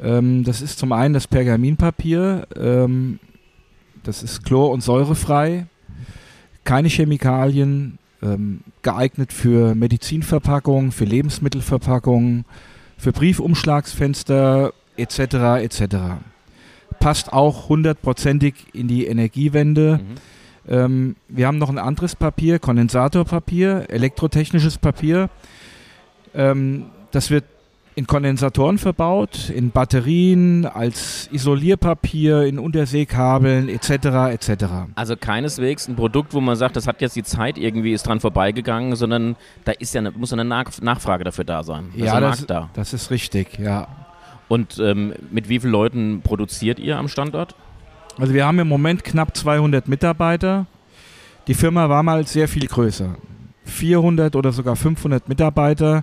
Ähm, 0.00 0.44
das 0.44 0.62
ist 0.62 0.78
zum 0.78 0.92
einen 0.92 1.14
das 1.14 1.26
Pergaminpapier, 1.26 2.46
ähm, 2.56 3.18
das 4.02 4.22
ist 4.22 4.44
chlor- 4.44 4.70
und 4.70 4.82
säurefrei, 4.82 5.66
keine 6.64 6.88
Chemikalien, 6.88 7.98
ähm, 8.22 8.60
geeignet 8.82 9.32
für 9.32 9.74
Medizinverpackungen, 9.74 10.92
für 10.92 11.04
Lebensmittelverpackungen, 11.04 12.44
für 12.96 13.12
Briefumschlagsfenster 13.12 14.72
etc. 14.96 15.18
etc. 15.62 15.96
Passt 17.00 17.32
auch 17.32 17.68
hundertprozentig 17.68 18.54
in 18.72 18.88
die 18.88 19.06
Energiewende. 19.06 20.00
Mhm. 20.02 20.14
Ähm, 20.68 21.16
wir 21.28 21.46
haben 21.46 21.58
noch 21.58 21.68
ein 21.68 21.78
anderes 21.78 22.16
Papier, 22.16 22.58
Kondensatorpapier, 22.58 23.86
elektrotechnisches 23.88 24.78
Papier. 24.78 25.30
Ähm, 26.34 26.86
das 27.12 27.30
wird 27.30 27.44
in 27.96 28.06
Kondensatoren 28.06 28.76
verbaut, 28.76 29.48
in 29.48 29.70
Batterien, 29.70 30.66
als 30.66 31.30
Isolierpapier, 31.32 32.42
in 32.42 32.58
Unterseekabeln 32.58 33.70
etc. 33.70 33.88
etc. 34.32 34.64
Also 34.96 35.16
keineswegs 35.16 35.88
ein 35.88 35.96
Produkt, 35.96 36.34
wo 36.34 36.42
man 36.42 36.56
sagt, 36.56 36.76
das 36.76 36.86
hat 36.86 37.00
jetzt 37.00 37.16
die 37.16 37.22
Zeit 37.22 37.56
irgendwie 37.56 37.94
ist 37.94 38.06
dran 38.06 38.20
vorbeigegangen, 38.20 38.96
sondern 38.96 39.36
da 39.64 39.72
ist 39.72 39.94
ja 39.94 40.00
eine, 40.00 40.10
muss 40.10 40.30
eine 40.34 40.44
Nach 40.44 40.70
Nachfrage 40.82 41.24
dafür 41.24 41.44
da 41.44 41.62
sein. 41.62 41.90
Da 41.96 42.04
Ja, 42.04 42.20
das, 42.20 42.44
da. 42.44 42.68
das 42.74 42.92
ist 42.92 43.10
richtig, 43.10 43.58
ja. 43.58 43.88
Und 44.48 44.78
ähm, 44.78 45.14
mit 45.30 45.48
wie 45.48 45.58
vielen 45.58 45.72
Leuten 45.72 46.20
produziert 46.22 46.78
ihr 46.78 46.98
am 46.98 47.08
Standort? 47.08 47.54
Also 48.18 48.32
wir 48.32 48.46
haben 48.46 48.58
im 48.58 48.68
Moment 48.68 49.04
knapp 49.04 49.36
200 49.36 49.88
Mitarbeiter. 49.88 50.66
Die 51.46 51.54
Firma 51.54 51.88
war 51.88 52.02
mal 52.02 52.26
sehr 52.26 52.48
viel 52.48 52.66
größer. 52.66 53.16
400 53.64 54.34
oder 54.36 54.52
sogar 54.52 54.76
500 54.76 55.28
Mitarbeiter. 55.28 56.02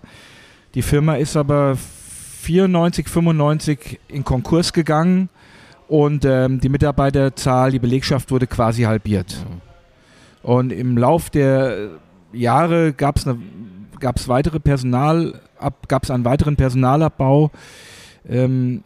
Die 0.76 0.82
Firma 0.82 1.16
ist 1.16 1.36
aber 1.36 1.76
94, 1.76 3.08
95 3.08 4.00
in 4.10 4.24
Konkurs 4.24 4.74
gegangen 4.74 5.30
und 5.88 6.26
ähm, 6.26 6.60
die 6.60 6.70
Mitarbeiterzahl, 6.70 7.72
die 7.72 7.80
Belegschaft 7.80 8.32
wurde 8.32 8.48
quasi 8.48 8.84
halbiert. 8.84 9.46
Und 10.44 10.72
im 10.72 10.98
Lauf 10.98 11.30
der 11.30 11.90
Jahre 12.32 12.94
gab 12.94 13.18
es 13.18 13.28
gab's 14.00 14.28
weitere 14.28 14.60
Personal, 14.60 15.40
gab 15.88 16.10
einen 16.10 16.26
weiteren 16.26 16.58
Personalabbau. 16.58 17.52
Ähm, 18.28 18.84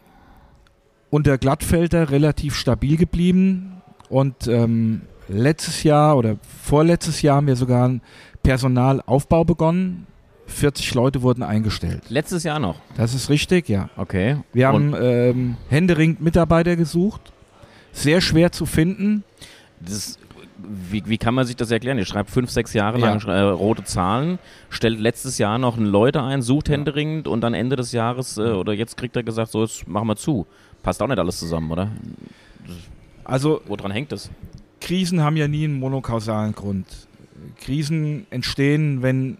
unter 1.10 1.38
Glattfelder 1.38 2.10
relativ 2.10 2.54
stabil 2.54 2.96
geblieben 2.96 3.82
und 4.08 4.46
ähm, 4.46 5.02
letztes 5.28 5.82
Jahr 5.82 6.16
oder 6.16 6.36
vorletztes 6.62 7.22
Jahr 7.22 7.36
haben 7.36 7.46
wir 7.46 7.56
sogar 7.56 7.84
einen 7.86 8.02
Personalaufbau 8.42 9.44
begonnen. 9.44 10.06
40 10.46 10.94
Leute 10.94 11.20
wurden 11.22 11.42
eingestellt. 11.42 12.04
Letztes 12.08 12.42
Jahr 12.42 12.58
noch. 12.58 12.76
Das 12.96 13.12
ist 13.12 13.28
richtig, 13.28 13.68
ja. 13.68 13.90
Okay. 13.98 14.38
Wir 14.54 14.70
Und- 14.70 14.94
haben 14.94 15.02
ähm, 15.02 15.56
händeringend 15.68 16.22
Mitarbeiter 16.22 16.74
gesucht. 16.76 17.20
Sehr 17.92 18.20
schwer 18.22 18.50
zu 18.52 18.64
finden. 18.64 19.24
Das 19.80 20.18
wie, 20.58 21.02
wie 21.06 21.18
kann 21.18 21.34
man 21.34 21.46
sich 21.46 21.56
das 21.56 21.70
erklären? 21.70 21.98
Ihr 21.98 22.04
schreibt 22.04 22.30
fünf, 22.30 22.50
sechs 22.50 22.72
Jahre 22.74 22.98
Ja. 22.98 23.06
lang 23.14 23.20
äh, 23.28 23.38
rote 23.40 23.84
Zahlen, 23.84 24.38
stellt 24.70 24.98
letztes 24.98 25.38
Jahr 25.38 25.58
noch 25.58 25.76
Leute 25.76 26.22
ein, 26.22 26.42
sucht 26.42 26.68
händeringend 26.68 27.28
und 27.28 27.40
dann 27.42 27.54
Ende 27.54 27.76
des 27.76 27.92
Jahres 27.92 28.38
äh, 28.38 28.42
oder 28.42 28.72
jetzt 28.72 28.96
kriegt 28.96 29.14
er 29.16 29.22
gesagt, 29.22 29.52
so 29.52 29.62
jetzt 29.62 29.86
machen 29.86 30.08
wir 30.08 30.16
zu. 30.16 30.46
Passt 30.82 31.02
auch 31.02 31.06
nicht 31.08 31.18
alles 31.18 31.38
zusammen, 31.38 31.70
oder? 31.70 31.90
Also 33.24 33.60
Woran 33.66 33.90
hängt 33.90 34.12
es? 34.12 34.30
Krisen 34.80 35.20
haben 35.22 35.36
ja 35.36 35.48
nie 35.48 35.64
einen 35.64 35.78
monokausalen 35.78 36.54
Grund. 36.54 36.86
Krisen 37.60 38.26
entstehen, 38.30 39.02
wenn 39.02 39.38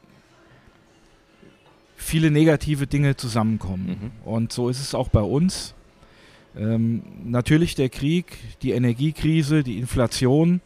viele 1.96 2.30
negative 2.30 2.87
Dinge 2.87 3.16
zusammenkommen. 3.16 4.12
Und 4.25 4.52
so 4.52 4.68
ist 4.68 4.80
es 4.80 4.94
auch 4.94 5.08
bei 5.08 5.20
uns. 5.22 5.75
Ähm, 6.56 7.02
natürlich 7.25 7.75
der 7.75 7.88
Krieg, 7.88 8.37
die 8.62 8.72
Energiekrise, 8.72 9.62
die 9.62 9.78
Inflation. 9.78 10.60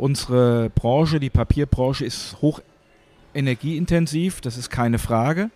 Unsere 0.00 0.70
Branche, 0.70 1.20
die 1.20 1.28
Papierbranche, 1.28 2.06
ist 2.06 2.38
hoch 2.40 2.60
energieintensiv, 3.34 4.40
das 4.40 4.56
ist 4.56 4.70
keine 4.70 4.98
Frage. 4.98 5.50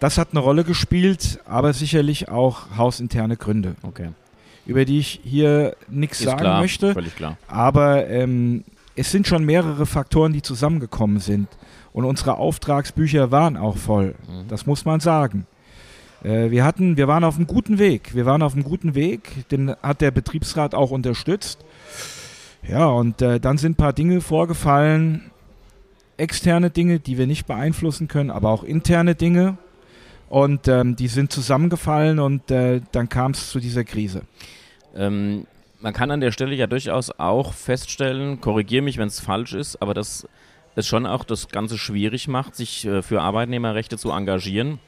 Das 0.00 0.16
hat 0.16 0.28
eine 0.30 0.40
Rolle 0.40 0.64
gespielt, 0.64 1.40
aber 1.44 1.74
sicherlich 1.74 2.30
auch 2.30 2.76
hausinterne 2.78 3.36
Gründe, 3.36 3.76
Okay. 3.82 4.08
über 4.64 4.86
die 4.86 4.98
ich 4.98 5.20
hier 5.24 5.76
nichts 5.90 6.20
sagen 6.20 6.40
klar, 6.40 6.60
möchte. 6.62 6.94
völlig 6.94 7.16
klar. 7.16 7.36
Aber 7.46 8.06
ähm, 8.08 8.64
es 8.96 9.10
sind 9.10 9.26
schon 9.26 9.44
mehrere 9.44 9.84
Faktoren, 9.84 10.32
die 10.32 10.40
zusammengekommen 10.40 11.20
sind. 11.20 11.48
Und 11.92 12.06
unsere 12.06 12.38
Auftragsbücher 12.38 13.30
waren 13.30 13.58
auch 13.58 13.76
voll. 13.76 14.14
Mhm. 14.26 14.48
Das 14.48 14.64
muss 14.64 14.86
man 14.86 15.00
sagen. 15.00 15.46
Äh, 16.22 16.50
wir, 16.50 16.64
hatten, 16.64 16.96
wir 16.96 17.08
waren 17.08 17.24
auf 17.24 17.36
einem 17.36 17.46
guten 17.46 17.78
Weg. 17.78 18.14
Wir 18.14 18.24
waren 18.24 18.40
auf 18.40 18.54
einem 18.54 18.64
guten 18.64 18.94
Weg. 18.94 19.48
Den 19.50 19.76
hat 19.82 20.00
der 20.00 20.12
Betriebsrat 20.12 20.74
auch 20.74 20.90
unterstützt. 20.90 21.58
Ja, 22.68 22.86
und 22.86 23.20
äh, 23.20 23.40
dann 23.40 23.58
sind 23.58 23.72
ein 23.72 23.76
paar 23.76 23.92
Dinge 23.92 24.20
vorgefallen. 24.20 25.30
Externe 26.16 26.70
Dinge, 26.70 27.00
die 27.00 27.18
wir 27.18 27.26
nicht 27.26 27.46
beeinflussen 27.46 28.08
können, 28.08 28.30
aber 28.30 28.50
auch 28.50 28.62
interne 28.62 29.14
Dinge. 29.14 29.58
Und 30.28 30.68
ähm, 30.68 30.96
die 30.96 31.08
sind 31.08 31.30
zusammengefallen 31.30 32.18
und 32.18 32.50
äh, 32.50 32.80
dann 32.92 33.08
kam 33.08 33.32
es 33.32 33.50
zu 33.50 33.60
dieser 33.60 33.84
Krise. 33.84 34.22
Ähm, 34.96 35.46
man 35.80 35.92
kann 35.92 36.10
an 36.10 36.20
der 36.20 36.32
Stelle 36.32 36.54
ja 36.54 36.66
durchaus 36.66 37.10
auch 37.10 37.52
feststellen, 37.52 38.40
korrigiere 38.40 38.82
mich, 38.82 38.96
wenn 38.96 39.08
es 39.08 39.20
falsch 39.20 39.52
ist, 39.52 39.82
aber 39.82 39.92
dass 39.92 40.26
es 40.76 40.86
schon 40.86 41.06
auch 41.06 41.24
das 41.24 41.48
Ganze 41.48 41.76
schwierig 41.76 42.26
macht, 42.26 42.56
sich 42.56 42.86
äh, 42.86 43.02
für 43.02 43.20
Arbeitnehmerrechte 43.20 43.98
zu 43.98 44.10
engagieren, 44.10 44.78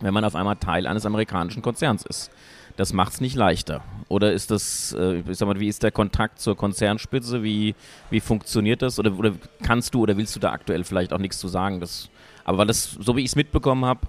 wenn 0.00 0.14
man 0.14 0.24
auf 0.24 0.36
einmal 0.36 0.56
Teil 0.56 0.86
eines 0.86 1.04
amerikanischen 1.04 1.60
Konzerns 1.60 2.06
ist. 2.06 2.30
Das 2.78 2.92
macht 2.92 3.14
es 3.14 3.20
nicht 3.20 3.34
leichter. 3.34 3.82
Oder 4.06 4.32
ist 4.32 4.52
das, 4.52 4.96
äh, 4.96 5.24
ich 5.28 5.36
sag 5.36 5.48
mal, 5.48 5.58
wie 5.58 5.66
ist 5.66 5.82
der 5.82 5.90
Kontakt 5.90 6.40
zur 6.40 6.56
Konzernspitze? 6.56 7.42
Wie, 7.42 7.74
wie 8.08 8.20
funktioniert 8.20 8.82
das? 8.82 9.00
Oder, 9.00 9.18
oder 9.18 9.32
kannst 9.64 9.94
du 9.94 10.02
oder 10.02 10.16
willst 10.16 10.36
du 10.36 10.40
da 10.40 10.52
aktuell 10.52 10.84
vielleicht 10.84 11.12
auch 11.12 11.18
nichts 11.18 11.38
zu 11.38 11.48
sagen? 11.48 11.80
Das, 11.80 12.08
aber 12.44 12.58
weil 12.58 12.68
das, 12.68 12.84
so 12.84 13.16
wie 13.16 13.22
ich 13.22 13.30
es 13.30 13.36
mitbekommen 13.36 13.84
habe, 13.84 14.02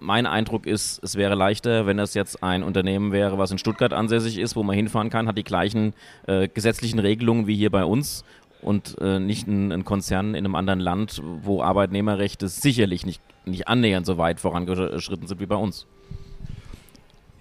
mein 0.00 0.26
Eindruck 0.26 0.66
ist, 0.66 1.02
es 1.02 1.16
wäre 1.16 1.34
leichter, 1.34 1.86
wenn 1.86 1.96
das 1.96 2.12
jetzt 2.12 2.42
ein 2.42 2.62
Unternehmen 2.62 3.10
wäre, 3.10 3.38
was 3.38 3.52
in 3.52 3.56
Stuttgart 3.56 3.94
ansässig 3.94 4.36
ist, 4.36 4.54
wo 4.54 4.62
man 4.62 4.76
hinfahren 4.76 5.08
kann, 5.08 5.26
hat 5.26 5.38
die 5.38 5.42
gleichen 5.42 5.94
äh, 6.26 6.46
gesetzlichen 6.46 6.98
Regelungen 6.98 7.46
wie 7.46 7.56
hier 7.56 7.70
bei 7.70 7.84
uns 7.86 8.22
und 8.60 8.96
äh, 9.00 9.18
nicht 9.18 9.48
ein, 9.48 9.72
ein 9.72 9.86
Konzern 9.86 10.34
in 10.34 10.44
einem 10.44 10.56
anderen 10.56 10.80
Land, 10.80 11.22
wo 11.40 11.62
Arbeitnehmerrechte 11.62 12.48
sicherlich 12.48 13.06
nicht, 13.06 13.22
nicht 13.46 13.66
annähernd 13.66 14.04
so 14.04 14.18
weit 14.18 14.40
vorangeschritten 14.40 15.26
sind 15.26 15.40
wie 15.40 15.46
bei 15.46 15.56
uns. 15.56 15.86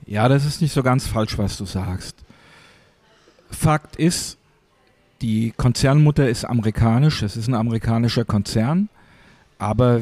Ja, 0.07 0.29
das 0.29 0.45
ist 0.45 0.61
nicht 0.61 0.73
so 0.73 0.81
ganz 0.83 1.05
falsch, 1.05 1.37
was 1.37 1.57
du 1.57 1.65
sagst. 1.65 2.15
Fakt 3.51 3.97
ist, 3.97 4.37
die 5.21 5.53
Konzernmutter 5.55 6.29
ist 6.29 6.45
amerikanisch, 6.45 7.21
es 7.23 7.35
ist 7.35 7.47
ein 7.47 7.53
amerikanischer 7.53 8.23
Konzern, 8.23 8.89
aber 9.59 10.01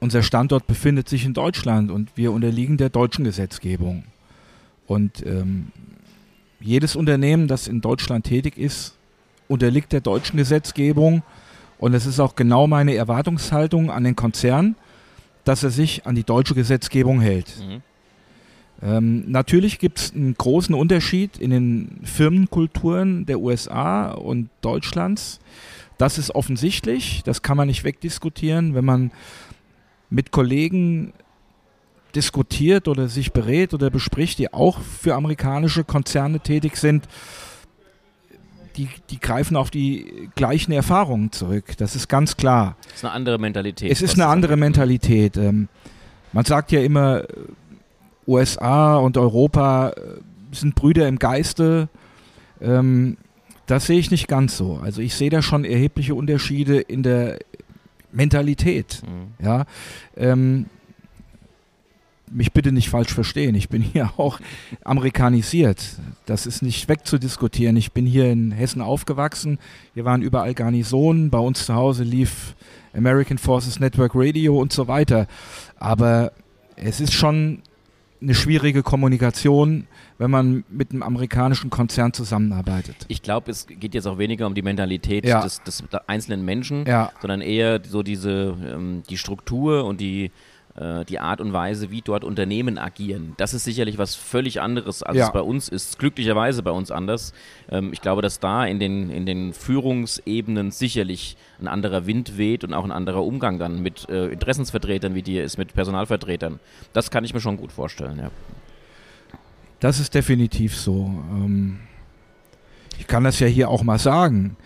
unser 0.00 0.22
Standort 0.22 0.66
befindet 0.66 1.08
sich 1.08 1.24
in 1.24 1.32
Deutschland 1.32 1.90
und 1.90 2.10
wir 2.16 2.32
unterliegen 2.32 2.76
der 2.76 2.90
deutschen 2.90 3.24
Gesetzgebung. 3.24 4.04
Und 4.86 5.24
ähm, 5.24 5.72
jedes 6.60 6.96
Unternehmen, 6.96 7.48
das 7.48 7.68
in 7.68 7.80
Deutschland 7.80 8.26
tätig 8.26 8.58
ist, 8.58 8.94
unterliegt 9.48 9.92
der 9.92 10.00
deutschen 10.00 10.36
Gesetzgebung. 10.36 11.22
Und 11.78 11.94
es 11.94 12.06
ist 12.06 12.20
auch 12.20 12.34
genau 12.34 12.66
meine 12.66 12.94
Erwartungshaltung 12.94 13.90
an 13.90 14.04
den 14.04 14.16
Konzern, 14.16 14.76
dass 15.44 15.62
er 15.62 15.70
sich 15.70 16.06
an 16.06 16.14
die 16.14 16.24
deutsche 16.24 16.54
Gesetzgebung 16.54 17.20
hält. 17.20 17.54
Mhm. 17.60 17.82
Ähm, 18.82 19.30
natürlich 19.30 19.78
gibt 19.78 19.98
es 19.98 20.14
einen 20.14 20.34
großen 20.34 20.74
Unterschied 20.74 21.38
in 21.38 21.50
den 21.50 22.00
Firmenkulturen 22.04 23.26
der 23.26 23.40
USA 23.40 24.10
und 24.10 24.50
Deutschlands. 24.60 25.40
Das 25.98 26.18
ist 26.18 26.34
offensichtlich, 26.34 27.22
das 27.24 27.42
kann 27.42 27.56
man 27.56 27.68
nicht 27.68 27.84
wegdiskutieren, 27.84 28.74
wenn 28.74 28.84
man 28.84 29.12
mit 30.10 30.30
Kollegen 30.30 31.14
diskutiert 32.14 32.88
oder 32.88 33.08
sich 33.08 33.32
berät 33.32 33.74
oder 33.74 33.90
bespricht, 33.90 34.38
die 34.38 34.52
auch 34.52 34.80
für 34.80 35.14
amerikanische 35.14 35.84
Konzerne 35.84 36.40
tätig 36.40 36.76
sind. 36.76 37.08
Die, 38.76 38.88
die 39.08 39.18
greifen 39.18 39.56
auf 39.56 39.70
die 39.70 40.28
gleichen 40.34 40.72
Erfahrungen 40.72 41.32
zurück. 41.32 41.76
Das 41.78 41.96
ist 41.96 42.08
ganz 42.08 42.36
klar. 42.36 42.76
Das 42.84 42.96
ist 42.96 43.04
eine 43.04 43.14
andere 43.14 43.38
Mentalität. 43.38 43.90
Es 43.90 44.02
ist 44.02 44.14
eine 44.14 44.26
andere. 44.26 44.56
Mentalität. 44.58 45.38
Ähm, 45.38 45.68
man 46.34 46.44
sagt 46.44 46.72
ja 46.72 46.80
immer, 46.82 47.22
USA 48.26 48.96
und 48.96 49.16
Europa 49.16 49.90
äh, 49.90 50.00
sind 50.52 50.74
Brüder 50.74 51.08
im 51.08 51.18
Geiste. 51.18 51.88
Ähm, 52.60 53.16
das 53.66 53.86
sehe 53.86 53.98
ich 53.98 54.10
nicht 54.10 54.28
ganz 54.28 54.56
so. 54.56 54.80
Also 54.82 55.00
ich 55.00 55.14
sehe 55.14 55.30
da 55.30 55.42
schon 55.42 55.64
erhebliche 55.64 56.14
Unterschiede 56.14 56.80
in 56.80 57.02
der 57.02 57.38
Mentalität. 58.12 59.02
Mhm. 59.04 59.44
Ja, 59.44 59.66
ähm, 60.16 60.66
mich 62.30 62.52
bitte 62.52 62.72
nicht 62.72 62.88
falsch 62.88 63.12
verstehen. 63.12 63.54
Ich 63.54 63.68
bin 63.68 63.82
hier 63.82 64.12
auch 64.16 64.40
amerikanisiert. 64.84 65.82
Das 66.24 66.46
ist 66.46 66.62
nicht 66.62 66.88
wegzudiskutieren. 66.88 67.76
Ich 67.76 67.92
bin 67.92 68.06
hier 68.06 68.30
in 68.30 68.52
Hessen 68.52 68.80
aufgewachsen. 68.80 69.58
Wir 69.94 70.04
waren 70.04 70.22
überall 70.22 70.54
Garnisonen. 70.54 71.30
Bei 71.30 71.38
uns 71.38 71.66
zu 71.66 71.74
Hause 71.74 72.04
lief 72.04 72.54
American 72.94 73.38
Forces 73.38 73.78
Network 73.80 74.12
Radio 74.14 74.58
und 74.60 74.72
so 74.72 74.88
weiter. 74.88 75.26
Aber 75.78 76.32
es 76.76 77.00
ist 77.00 77.12
schon 77.12 77.62
eine 78.20 78.34
schwierige 78.34 78.82
Kommunikation, 78.82 79.86
wenn 80.18 80.30
man 80.30 80.64
mit 80.70 80.90
einem 80.92 81.02
amerikanischen 81.02 81.70
Konzern 81.70 82.12
zusammenarbeitet. 82.12 83.04
Ich 83.08 83.22
glaube, 83.22 83.50
es 83.50 83.66
geht 83.66 83.94
jetzt 83.94 84.06
auch 84.06 84.18
weniger 84.18 84.46
um 84.46 84.54
die 84.54 84.62
Mentalität 84.62 85.24
Ja. 85.26 85.42
des, 85.42 85.62
des 85.62 85.84
einzelnen 86.06 86.44
Menschen, 86.44 86.86
Ja, 86.86 87.12
sondern 87.20 87.40
eher 87.40 87.80
so 87.84 88.02
diese 88.02 88.56
ähm, 88.64 89.02
die 89.08 89.18
Struktur 89.18 89.84
und 89.84 90.00
die 90.00 90.30
die 91.08 91.18
Art 91.20 91.40
und 91.40 91.54
Weise, 91.54 91.90
wie 91.90 92.02
dort 92.02 92.22
Unternehmen 92.22 92.76
agieren. 92.76 93.32
Das 93.38 93.54
ist 93.54 93.64
sicherlich 93.64 93.96
was 93.96 94.14
völlig 94.14 94.60
anderes, 94.60 95.02
als 95.02 95.16
Ja. 95.16 95.26
es 95.28 95.32
bei 95.32 95.40
uns 95.40 95.70
ist. 95.70 95.98
Glücklicherweise 95.98 96.62
bei 96.62 96.70
uns 96.70 96.90
anders. 96.90 97.32
Ähm, 97.70 97.94
ich 97.94 98.02
glaube, 98.02 98.20
dass 98.20 98.40
da 98.40 98.66
in 98.66 98.78
den, 98.78 99.08
in 99.08 99.24
den 99.24 99.54
Führungsebenen 99.54 100.70
sicherlich 100.72 101.38
ein 101.60 101.66
anderer 101.68 102.06
Wind 102.06 102.36
weht 102.36 102.62
und 102.62 102.74
auch 102.74 102.84
ein 102.84 102.92
anderer 102.92 103.24
Umgang 103.24 103.58
dann 103.58 103.80
mit 103.82 104.06
äh, 104.10 104.26
Interessensvertretern 104.26 105.14
wie 105.14 105.22
dir 105.22 105.44
ist, 105.44 105.56
mit 105.56 105.72
Personalvertretern. 105.72 106.60
Das 106.92 107.10
kann 107.10 107.24
ich 107.24 107.32
mir 107.32 107.40
schon 107.40 107.56
gut 107.56 107.72
vorstellen, 107.72 108.18
ja. 108.18 108.30
Das 109.80 109.98
ist 110.00 110.14
definitiv 110.14 110.76
so. 110.76 111.06
Ähm, 111.30 111.78
ich 112.98 113.06
kann 113.06 113.24
das 113.24 113.40
ja 113.40 113.46
hier 113.46 113.68
auch 113.70 113.82
mal 113.82 113.98
sagen. 113.98 114.56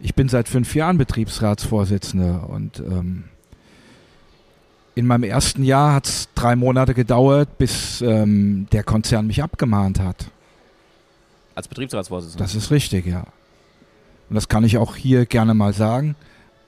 Ich 0.00 0.14
bin 0.14 0.28
seit 0.28 0.48
fünf 0.48 0.74
Jahren 0.74 0.98
Betriebsratsvorsitzender 0.98 2.48
und 2.50 2.80
ähm, 2.80 3.24
in 4.94 5.06
meinem 5.06 5.24
ersten 5.24 5.64
Jahr 5.64 5.94
hat 5.94 6.06
es 6.06 6.28
drei 6.34 6.54
Monate 6.56 6.94
gedauert, 6.94 7.58
bis 7.58 8.00
ähm, 8.00 8.66
der 8.72 8.84
Konzern 8.84 9.26
mich 9.26 9.42
abgemahnt 9.42 9.98
hat. 10.00 10.26
Als 11.54 11.68
Betriebsratsvorsitzender. 11.68 12.44
Das 12.44 12.54
ist 12.54 12.70
richtig, 12.70 13.06
ja. 13.06 13.24
Und 14.28 14.36
das 14.36 14.48
kann 14.48 14.64
ich 14.64 14.78
auch 14.78 14.96
hier 14.96 15.26
gerne 15.26 15.54
mal 15.54 15.72
sagen. 15.72 16.16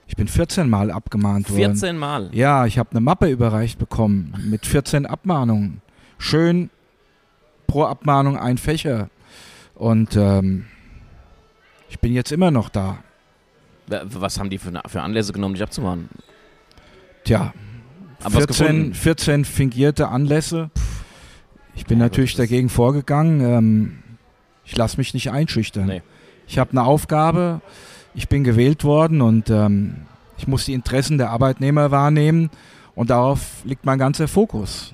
Ich 0.07 0.15
bin 0.15 0.27
14 0.27 0.69
Mal 0.69 0.91
abgemahnt 0.91 1.49
worden. 1.49 1.57
14 1.75 1.97
Mal. 1.97 2.29
Ja, 2.33 2.65
ich 2.65 2.77
habe 2.77 2.91
eine 2.91 3.01
Mappe 3.01 3.29
überreicht 3.29 3.77
bekommen 3.79 4.33
mit 4.49 4.65
14 4.65 5.05
Abmahnungen. 5.05 5.81
Schön 6.17 6.69
pro 7.65 7.83
Abmahnung 7.83 8.37
ein 8.37 8.57
Fächer. 8.57 9.09
Und 9.75 10.15
ähm, 10.15 10.65
ich 11.89 11.99
bin 11.99 12.13
jetzt 12.13 12.31
immer 12.31 12.51
noch 12.51 12.69
da. 12.69 12.99
Wa- 13.87 14.03
Was 14.05 14.39
haben 14.39 14.49
die 14.49 14.57
für, 14.57 14.71
für 14.87 15.01
Anlässe 15.01 15.33
genommen, 15.33 15.55
dich 15.55 15.63
abzumahnen? 15.63 16.07
Tja, 17.25 17.53
Was 18.19 18.33
14, 18.33 18.47
gefunden? 18.47 18.93
14 18.93 19.45
fingierte 19.45 20.09
Anlässe. 20.09 20.69
Ich 21.75 21.85
bin 21.85 21.99
Ja, 21.99 22.05
natürlich 22.05 22.35
dagegen 22.35 22.69
vorgegangen. 22.69 23.41
Ähm, 23.41 23.99
ich 24.65 24.75
lasse 24.75 24.97
mich 24.97 25.13
nicht 25.13 25.31
einschüchtern. 25.31 25.85
Nee. 25.85 26.01
Ich 26.47 26.57
habe 26.57 26.71
eine 26.71 26.83
Aufgabe. 26.83 27.61
Ich 28.15 28.27
bin 28.27 28.43
gewählt 28.43 28.83
worden 28.83 29.21
und 29.21 29.49
ähm, 29.49 30.07
ich 30.37 30.47
muss 30.47 30.65
die 30.65 30.73
Interessen 30.73 31.17
der 31.17 31.29
Arbeitnehmer 31.29 31.91
wahrnehmen. 31.91 32.49
Und 32.95 33.11
darauf 33.11 33.63
liegt 33.63 33.85
mein 33.85 33.99
ganzer 33.99 34.27
Fokus. 34.27 34.93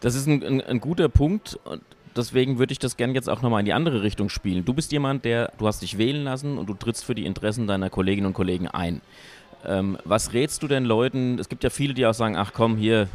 Das 0.00 0.14
ist 0.14 0.26
ein, 0.26 0.42
ein, 0.42 0.60
ein 0.62 0.80
guter 0.80 1.10
Punkt. 1.10 1.58
Und 1.64 1.82
deswegen 2.16 2.58
würde 2.58 2.72
ich 2.72 2.78
das 2.78 2.96
gerne 2.96 3.12
jetzt 3.12 3.28
auch 3.28 3.42
nochmal 3.42 3.60
in 3.60 3.66
die 3.66 3.74
andere 3.74 4.02
Richtung 4.02 4.30
spielen. 4.30 4.64
Du 4.64 4.72
bist 4.72 4.92
jemand, 4.92 5.24
der, 5.26 5.52
du 5.58 5.66
hast 5.66 5.82
dich 5.82 5.98
wählen 5.98 6.24
lassen 6.24 6.56
und 6.56 6.68
du 6.68 6.74
trittst 6.74 7.04
für 7.04 7.14
die 7.14 7.26
Interessen 7.26 7.66
deiner 7.66 7.90
Kolleginnen 7.90 8.28
und 8.28 8.34
Kollegen 8.34 8.68
ein. 8.68 9.02
Ähm, 9.66 9.98
was 10.04 10.32
rätst 10.32 10.62
du 10.62 10.68
denn 10.68 10.84
Leuten? 10.84 11.38
Es 11.38 11.48
gibt 11.48 11.64
ja 11.64 11.70
viele, 11.70 11.94
die 11.94 12.06
auch 12.06 12.14
sagen, 12.14 12.36
ach 12.36 12.52
komm, 12.52 12.76
hier 12.76 13.08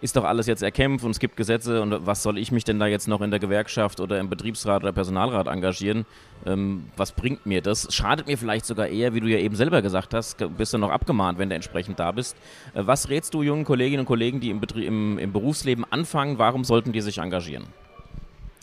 ist 0.00 0.14
doch 0.14 0.24
alles 0.24 0.46
jetzt 0.46 0.62
erkämpft 0.62 1.04
und 1.04 1.10
es 1.10 1.18
gibt 1.18 1.36
Gesetze 1.36 1.80
und 1.80 2.06
was 2.06 2.22
soll 2.22 2.36
ich 2.36 2.52
mich 2.52 2.64
denn 2.64 2.78
da 2.78 2.86
jetzt 2.86 3.08
noch 3.08 3.22
in 3.22 3.30
der 3.30 3.40
Gewerkschaft 3.40 3.98
oder 3.98 4.20
im 4.20 4.28
Betriebsrat 4.28 4.82
oder 4.82 4.92
Personalrat 4.92 5.46
engagieren? 5.46 6.04
Ähm, 6.44 6.84
was 6.96 7.12
bringt 7.12 7.46
mir 7.46 7.62
das? 7.62 7.88
Schadet 7.94 8.26
mir 8.26 8.36
vielleicht 8.36 8.66
sogar 8.66 8.88
eher, 8.88 9.14
wie 9.14 9.20
du 9.20 9.26
ja 9.26 9.38
eben 9.38 9.56
selber 9.56 9.80
gesagt 9.80 10.12
hast, 10.12 10.44
bist 10.56 10.74
du 10.74 10.78
noch 10.78 10.90
abgemahnt, 10.90 11.38
wenn 11.38 11.48
du 11.48 11.54
entsprechend 11.54 11.98
da 11.98 12.12
bist. 12.12 12.36
Äh, 12.74 12.82
was 12.86 13.08
rätst 13.08 13.32
du 13.32 13.42
jungen 13.42 13.64
Kolleginnen 13.64 14.00
und 14.00 14.06
Kollegen, 14.06 14.40
die 14.40 14.50
im, 14.50 14.60
im, 14.74 15.18
im 15.18 15.32
Berufsleben 15.32 15.84
anfangen, 15.90 16.38
warum 16.38 16.64
sollten 16.64 16.92
die 16.92 17.00
sich 17.00 17.18
engagieren? 17.18 17.64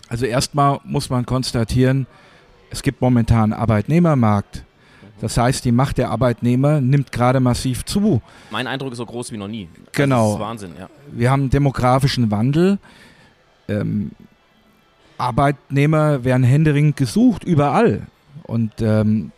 Also 0.10 0.28
erstmal 0.28 0.80
muss 0.84 1.10
man 1.10 1.26
konstatieren, 1.26 2.06
es 2.70 2.84
gibt 2.84 3.02
momentan 3.02 3.54
einen 3.54 3.54
Arbeitnehmermarkt. 3.54 4.64
Das 5.24 5.38
heißt, 5.38 5.64
die 5.64 5.72
Macht 5.72 6.00
der 6.00 6.10
Arbeitnehmer 6.10 6.82
nimmt 6.82 7.14
gerade 7.14 7.40
massiv 7.40 7.86
zu. 7.86 8.22
Mein 8.52 8.68
Eindruck 8.68 8.92
ist 8.92 8.98
so 8.98 9.06
groß 9.06 9.32
wie 9.32 9.38
noch 9.38 9.48
nie. 9.48 9.70
Also 9.74 9.90
genau. 9.94 10.26
Das 10.26 10.34
ist 10.34 10.40
Wahnsinn, 10.42 10.72
ja. 10.78 10.90
Wir 11.14 11.32
haben 11.32 11.44
einen 11.44 11.50
demografischen 11.50 12.30
Wandel. 12.30 12.78
Ähm, 13.70 14.12
Arbeitnehmer 15.18 16.26
werden 16.26 16.44
händeringend 16.44 16.98
gesucht, 16.98 17.46
überall. 17.46 18.06
Und 18.44 18.74
ähm, 18.82 19.32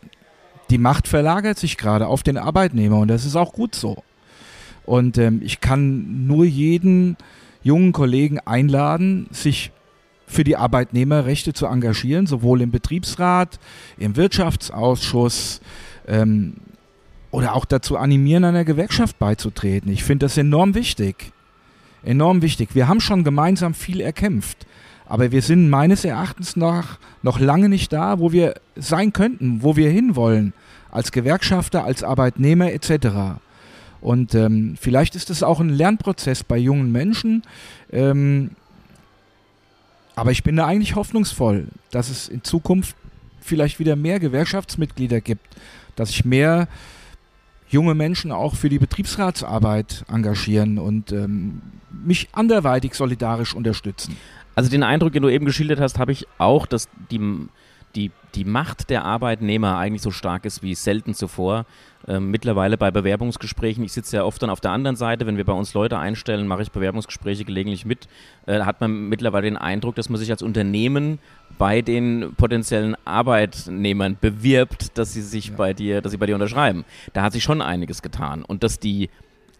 die 0.71 0.79
Macht 0.79 1.07
verlagert 1.07 1.59
sich 1.59 1.77
gerade 1.77 2.07
auf 2.07 2.23
den 2.23 2.39
Arbeitnehmer 2.39 2.97
und 2.97 3.09
das 3.09 3.23
ist 3.23 3.35
auch 3.35 3.53
gut 3.53 3.75
so. 3.75 4.01
Und 4.87 5.19
ähm, 5.19 5.39
ich 5.43 5.61
kann 5.61 6.25
nur 6.25 6.45
jeden 6.45 7.15
jungen 7.61 7.91
Kollegen 7.91 8.39
einladen, 8.39 9.27
sich 9.29 9.71
für 10.27 10.43
die 10.43 10.57
Arbeitnehmerrechte 10.57 11.53
zu 11.53 11.67
engagieren, 11.67 12.27
sowohl 12.27 12.61
im 12.61 12.71
Betriebsrat, 12.71 13.59
im 13.97 14.15
Wirtschaftsausschuss 14.15 15.61
ähm, 16.07 16.55
oder 17.31 17.53
auch 17.53 17.65
dazu 17.65 17.97
animieren, 17.97 18.43
einer 18.43 18.65
Gewerkschaft 18.65 19.19
beizutreten. 19.19 19.91
Ich 19.91 20.03
finde 20.03 20.25
das 20.25 20.37
enorm 20.37 20.73
wichtig. 20.73 21.31
Enorm 22.03 22.41
wichtig. 22.41 22.69
Wir 22.73 22.87
haben 22.87 23.01
schon 23.01 23.23
gemeinsam 23.23 23.73
viel 23.73 23.99
erkämpft, 23.99 24.65
aber 25.07 25.31
wir 25.31 25.41
sind 25.41 25.69
meines 25.69 26.05
Erachtens 26.05 26.55
nach 26.55 26.99
noch 27.23 27.39
lange 27.39 27.67
nicht 27.67 27.91
da, 27.93 28.19
wo 28.19 28.31
wir 28.31 28.55
sein 28.75 29.11
könnten, 29.11 29.63
wo 29.63 29.75
wir 29.75 29.89
hinwollen, 29.89 30.53
als 30.91 31.11
Gewerkschafter, 31.11 31.83
als 31.83 32.03
Arbeitnehmer 32.03 32.71
etc. 32.71 33.39
Und 34.01 34.35
ähm, 34.35 34.75
vielleicht 34.79 35.15
ist 35.15 35.29
es 35.29 35.41
auch 35.41 35.59
ein 35.59 35.69
Lernprozess 35.69 36.43
bei 36.43 36.57
jungen 36.57 36.91
Menschen. 36.91 37.41
Ähm, 37.91 38.51
aber 40.15 40.31
ich 40.31 40.43
bin 40.43 40.55
da 40.55 40.65
eigentlich 40.65 40.95
hoffnungsvoll, 40.95 41.67
dass 41.91 42.09
es 42.09 42.27
in 42.29 42.43
Zukunft 42.43 42.95
vielleicht 43.41 43.79
wieder 43.79 43.95
mehr 43.95 44.19
Gewerkschaftsmitglieder 44.19 45.21
gibt, 45.21 45.45
dass 45.95 46.09
sich 46.09 46.25
mehr 46.25 46.67
junge 47.69 47.95
Menschen 47.95 48.31
auch 48.31 48.55
für 48.55 48.69
die 48.69 48.79
Betriebsratsarbeit 48.79 50.05
engagieren 50.07 50.77
und 50.77 51.11
ähm, 51.11 51.61
mich 51.91 52.29
anderweitig 52.31 52.95
solidarisch 52.95 53.53
unterstützen. 53.53 54.17
Also 54.55 54.69
den 54.69 54.83
Eindruck, 54.83 55.13
den 55.13 55.23
du 55.23 55.29
eben 55.29 55.45
geschildert 55.45 55.79
hast, 55.79 55.99
habe 55.99 56.11
ich 56.11 56.27
auch, 56.37 56.65
dass 56.65 56.87
die, 57.11 57.19
die, 57.95 58.11
die 58.35 58.45
Macht 58.45 58.89
der 58.89 59.05
Arbeitnehmer 59.05 59.77
eigentlich 59.77 60.01
so 60.01 60.11
stark 60.11 60.45
ist 60.45 60.61
wie 60.61 60.75
selten 60.75 61.13
zuvor. 61.13 61.65
Ähm, 62.07 62.29
mittlerweile 62.29 62.77
bei 62.77 62.91
Bewerbungsgesprächen, 62.91 63.83
ich 63.83 63.93
sitze 63.93 64.17
ja 64.17 64.23
oft 64.23 64.41
dann 64.41 64.51
auf 64.51 64.61
der 64.61 64.71
anderen 64.71 64.95
Seite, 64.95 65.25
wenn 65.25 65.37
wir 65.37 65.45
bei 65.45 65.53
uns 65.53 65.73
Leute 65.73 65.97
einstellen, 65.97 66.47
mache 66.47 66.61
ich 66.61 66.71
Bewerbungsgespräche 66.71 67.45
gelegentlich 67.45 67.85
mit, 67.85 68.07
äh, 68.45 68.61
hat 68.61 68.79
man 68.79 69.09
mittlerweile 69.09 69.45
den 69.45 69.57
Eindruck, 69.57 69.95
dass 69.95 70.09
man 70.09 70.19
sich 70.19 70.29
als 70.29 70.43
Unternehmen 70.43 71.17
bei 71.57 71.81
den 71.81 72.35
potenziellen 72.37 72.95
Arbeitnehmern 73.05 74.17
bewirbt, 74.21 74.97
dass 74.97 75.13
sie 75.13 75.21
sich 75.21 75.47
ja. 75.47 75.55
bei 75.55 75.73
dir, 75.73 76.01
dass 76.01 76.11
sie 76.11 76.17
bei 76.17 76.27
dir 76.27 76.35
unterschreiben. 76.35 76.85
Da 77.13 77.23
hat 77.23 77.33
sich 77.33 77.43
schon 77.43 77.61
einiges 77.61 78.01
getan. 78.03 78.43
Und 78.43 78.63
dass 78.63 78.79
die 78.79 79.09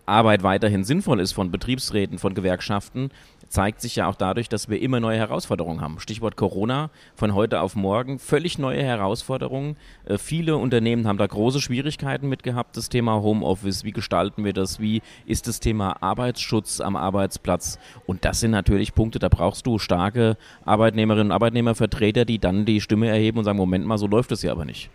Arbeit 0.06 0.44
weiterhin 0.44 0.84
sinnvoll 0.84 1.20
ist 1.20 1.32
von 1.32 1.52
Betriebsräten, 1.52 2.20
von 2.20 2.34
Gewerkschaften, 2.34 3.10
zeigt 3.50 3.82
sich 3.82 3.96
ja 3.96 4.08
auch 4.08 4.16
dadurch, 4.16 4.50
dass 4.50 4.70
wir 4.70 4.82
immer 4.82 5.00
neue 5.00 5.18
Herausforderungen 5.18 5.82
haben. 5.82 6.00
Stichwort 6.00 6.36
Corona, 6.36 6.90
von 7.16 7.34
heute 7.34 7.62
auf 7.62 7.76
morgen, 7.76 8.20
völlig 8.20 8.58
neue 8.58 8.84
Herausforderungen. 8.84 9.78
Äh, 10.06 10.18
viele 10.18 10.58
Unternehmen 10.58 11.08
haben 11.08 11.18
da 11.18 11.26
große 11.26 11.62
Schwierigkeiten 11.62 12.28
mit 12.28 12.44
gehabt. 12.44 12.76
Das 12.78 12.90
Thema 12.90 13.22
Homeoffice, 13.22 13.84
wie 13.84 13.92
gestalten 13.92 14.44
wir 14.44 14.54
das, 14.54 14.80
wie 14.80 15.02
ist 15.26 15.48
das 15.48 15.60
Thema 15.60 16.02
Arbeitsschutz 16.02 16.82
am 16.82 16.96
Arbeitsplatz? 16.96 17.80
Und 18.06 18.26
das 18.26 18.40
sind 18.40 18.52
natürlich 18.52 18.94
Punkte, 18.94 19.20
da 19.20 19.30
brauchst 19.30 19.66
du 19.66 19.80
starke 19.80 20.38
Arbeitnehmerinnen 20.66 21.28
und 21.28 21.32
Arbeitnehmervertreter, 21.32 22.26
die 22.26 22.40
dann 22.40 22.66
die 22.66 22.82
Stimme 22.82 23.08
erheben 23.08 23.38
und 23.38 23.46
sagen, 23.46 23.58
Moment 23.58 23.86
mal, 23.86 23.98
so 23.98 24.08
läuft 24.08 24.32
es 24.32 24.42
ja 24.42 24.52
aber 24.52 24.66
nicht. 24.66 24.90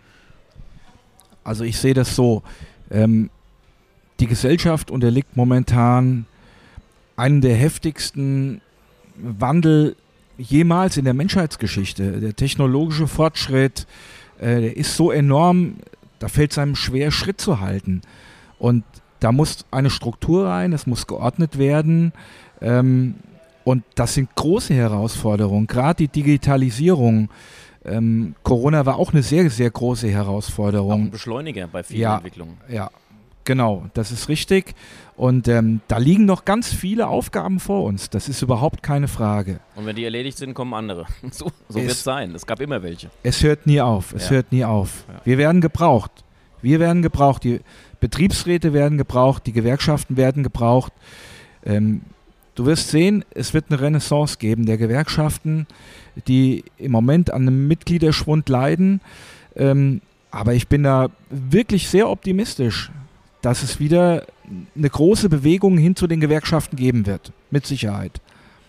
Also 1.43 1.63
ich 1.63 1.77
sehe 1.77 1.93
das 1.93 2.15
so. 2.15 2.43
Ähm, 2.91 3.29
die 4.21 4.27
Gesellschaft 4.27 4.91
unterliegt 4.91 5.35
momentan 5.35 6.25
einem 7.17 7.41
der 7.41 7.55
heftigsten 7.55 8.61
Wandel 9.15 9.95
jemals 10.37 10.97
in 10.97 11.05
der 11.05 11.13
Menschheitsgeschichte. 11.13 12.21
Der 12.21 12.35
technologische 12.35 13.07
Fortschritt, 13.07 13.87
äh, 14.39 14.61
der 14.61 14.77
ist 14.77 14.95
so 14.95 15.11
enorm, 15.11 15.77
da 16.19 16.27
fällt 16.27 16.51
es 16.51 16.57
einem 16.57 16.75
schwer, 16.75 17.11
Schritt 17.11 17.41
zu 17.41 17.59
halten. 17.59 18.01
Und 18.59 18.83
da 19.19 19.31
muss 19.31 19.65
eine 19.71 19.89
Struktur 19.89 20.47
rein, 20.47 20.71
es 20.71 20.87
muss 20.87 21.07
geordnet 21.07 21.57
werden. 21.57 22.13
Ähm, 22.61 23.15
und 23.63 23.83
das 23.95 24.13
sind 24.13 24.33
große 24.35 24.73
Herausforderungen, 24.73 25.67
gerade 25.67 25.95
die 25.95 26.07
Digitalisierung. 26.07 27.29
Ähm, 27.83 28.35
Corona 28.43 28.85
war 28.85 28.97
auch 28.97 29.13
eine 29.13 29.23
sehr, 29.23 29.49
sehr 29.49 29.69
große 29.69 30.09
Herausforderung. 30.09 30.91
Auch 30.91 31.05
ein 31.05 31.11
Beschleuniger 31.11 31.67
bei 31.67 31.83
vielen 31.83 32.01
ja, 32.01 32.15
Entwicklungen. 32.17 32.57
Ja, 32.69 32.89
Genau, 33.43 33.85
das 33.93 34.11
ist 34.11 34.29
richtig. 34.29 34.75
Und 35.15 35.47
ähm, 35.47 35.81
da 35.87 35.97
liegen 35.97 36.25
noch 36.25 36.45
ganz 36.45 36.73
viele 36.73 37.07
Aufgaben 37.07 37.59
vor 37.59 37.83
uns. 37.83 38.09
Das 38.09 38.29
ist 38.29 38.41
überhaupt 38.41 38.81
keine 38.83 39.07
Frage. 39.07 39.59
Und 39.75 39.85
wenn 39.85 39.95
die 39.95 40.03
erledigt 40.03 40.37
sind, 40.37 40.53
kommen 40.53 40.73
andere. 40.73 41.05
So, 41.31 41.51
so 41.69 41.79
wird 41.79 41.91
es 41.91 42.03
sein. 42.03 42.33
Es 42.35 42.45
gab 42.45 42.59
immer 42.59 42.83
welche. 42.83 43.09
Es 43.23 43.43
hört 43.43 43.67
nie 43.67 43.81
auf. 43.81 44.13
Es 44.13 44.25
ja. 44.25 44.31
hört 44.31 44.51
nie 44.51 44.65
auf. 44.65 45.05
Ja. 45.07 45.21
Wir 45.23 45.37
werden 45.37 45.61
gebraucht. 45.61 46.11
Wir 46.61 46.79
werden 46.79 47.01
gebraucht. 47.01 47.43
Die 47.43 47.61
Betriebsräte 47.99 48.73
werden 48.73 48.97
gebraucht. 48.97 49.45
Die 49.45 49.53
Gewerkschaften 49.53 50.17
werden 50.17 50.43
gebraucht. 50.43 50.93
Ähm, 51.65 52.01
du 52.55 52.65
wirst 52.65 52.89
sehen, 52.89 53.23
es 53.31 53.53
wird 53.53 53.65
eine 53.69 53.79
Renaissance 53.79 54.37
geben 54.37 54.65
der 54.65 54.77
Gewerkschaften, 54.77 55.67
die 56.27 56.63
im 56.77 56.91
Moment 56.91 57.31
an 57.31 57.43
einem 57.43 57.67
Mitgliederschwund 57.67 58.49
leiden. 58.49 59.01
Ähm, 59.55 60.01
aber 60.31 60.53
ich 60.53 60.67
bin 60.67 60.83
da 60.83 61.09
wirklich 61.29 61.89
sehr 61.89 62.09
optimistisch 62.09 62.91
dass 63.41 63.63
es 63.63 63.79
wieder 63.79 64.25
eine 64.75 64.89
große 64.89 65.29
Bewegung 65.29 65.77
hin 65.77 65.95
zu 65.95 66.07
den 66.07 66.19
Gewerkschaften 66.19 66.75
geben 66.75 67.05
wird. 67.05 67.31
Mit 67.49 67.65
Sicherheit. 67.65 68.21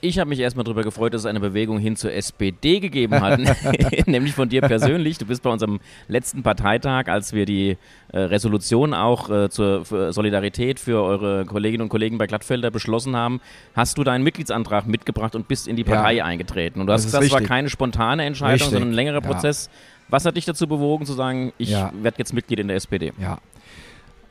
Ich 0.04 0.18
habe 0.18 0.28
mich 0.30 0.40
erstmal 0.40 0.64
darüber 0.64 0.82
gefreut, 0.82 1.14
dass 1.14 1.22
es 1.22 1.26
eine 1.26 1.38
Bewegung 1.38 1.78
hin 1.78 1.94
zur 1.94 2.12
SPD 2.12 2.80
gegeben 2.80 3.20
hat, 3.20 3.38
nämlich 4.06 4.34
von 4.34 4.48
dir 4.48 4.60
persönlich. 4.60 5.16
Du 5.16 5.26
bist 5.26 5.44
bei 5.44 5.50
unserem 5.50 5.78
letzten 6.08 6.42
Parteitag, 6.42 7.06
als 7.06 7.32
wir 7.32 7.46
die 7.46 7.76
äh, 8.12 8.18
Resolution 8.18 8.94
auch 8.94 9.30
äh, 9.30 9.48
zur 9.48 9.84
Solidarität 10.12 10.80
für 10.80 11.00
eure 11.00 11.44
Kolleginnen 11.44 11.82
und 11.82 11.88
Kollegen 11.88 12.18
bei 12.18 12.26
Glattfelder 12.26 12.72
beschlossen 12.72 13.14
haben, 13.14 13.40
hast 13.76 13.96
du 13.96 14.02
deinen 14.02 14.24
Mitgliedsantrag 14.24 14.88
mitgebracht 14.88 15.36
und 15.36 15.46
bist 15.46 15.68
in 15.68 15.76
die 15.76 15.84
Partei 15.84 16.14
ja, 16.14 16.24
eingetreten. 16.24 16.80
Und 16.80 16.88
du 16.88 16.92
hast, 16.92 17.04
das, 17.04 17.12
das 17.12 17.30
war 17.30 17.40
keine 17.40 17.70
spontane 17.70 18.24
Entscheidung, 18.24 18.54
richtig. 18.54 18.70
sondern 18.70 18.90
ein 18.90 18.94
längerer 18.94 19.20
Prozess. 19.20 19.66
Ja. 19.66 19.72
Was 20.08 20.24
hat 20.24 20.36
dich 20.36 20.44
dazu 20.44 20.66
bewogen 20.66 21.06
zu 21.06 21.12
sagen, 21.12 21.52
ich 21.58 21.70
ja. 21.70 21.92
werde 22.02 22.18
jetzt 22.18 22.34
Mitglied 22.34 22.58
in 22.58 22.66
der 22.66 22.76
SPD? 22.76 23.12
Ja, 23.20 23.38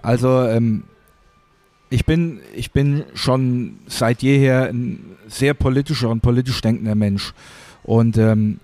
also 0.01 0.45
ähm, 0.45 0.83
ich 1.89 2.05
bin, 2.05 2.39
ich 2.55 2.71
bin 2.71 3.03
schon 3.13 3.79
seit 3.87 4.21
jeher 4.21 4.69
ein 4.69 5.17
sehr 5.27 5.53
politischer 5.53 6.09
und 6.09 6.21
politisch 6.21 6.61
denkender 6.61 6.95
Mensch. 6.95 7.33
Und 7.83 8.17
ähm, 8.17 8.59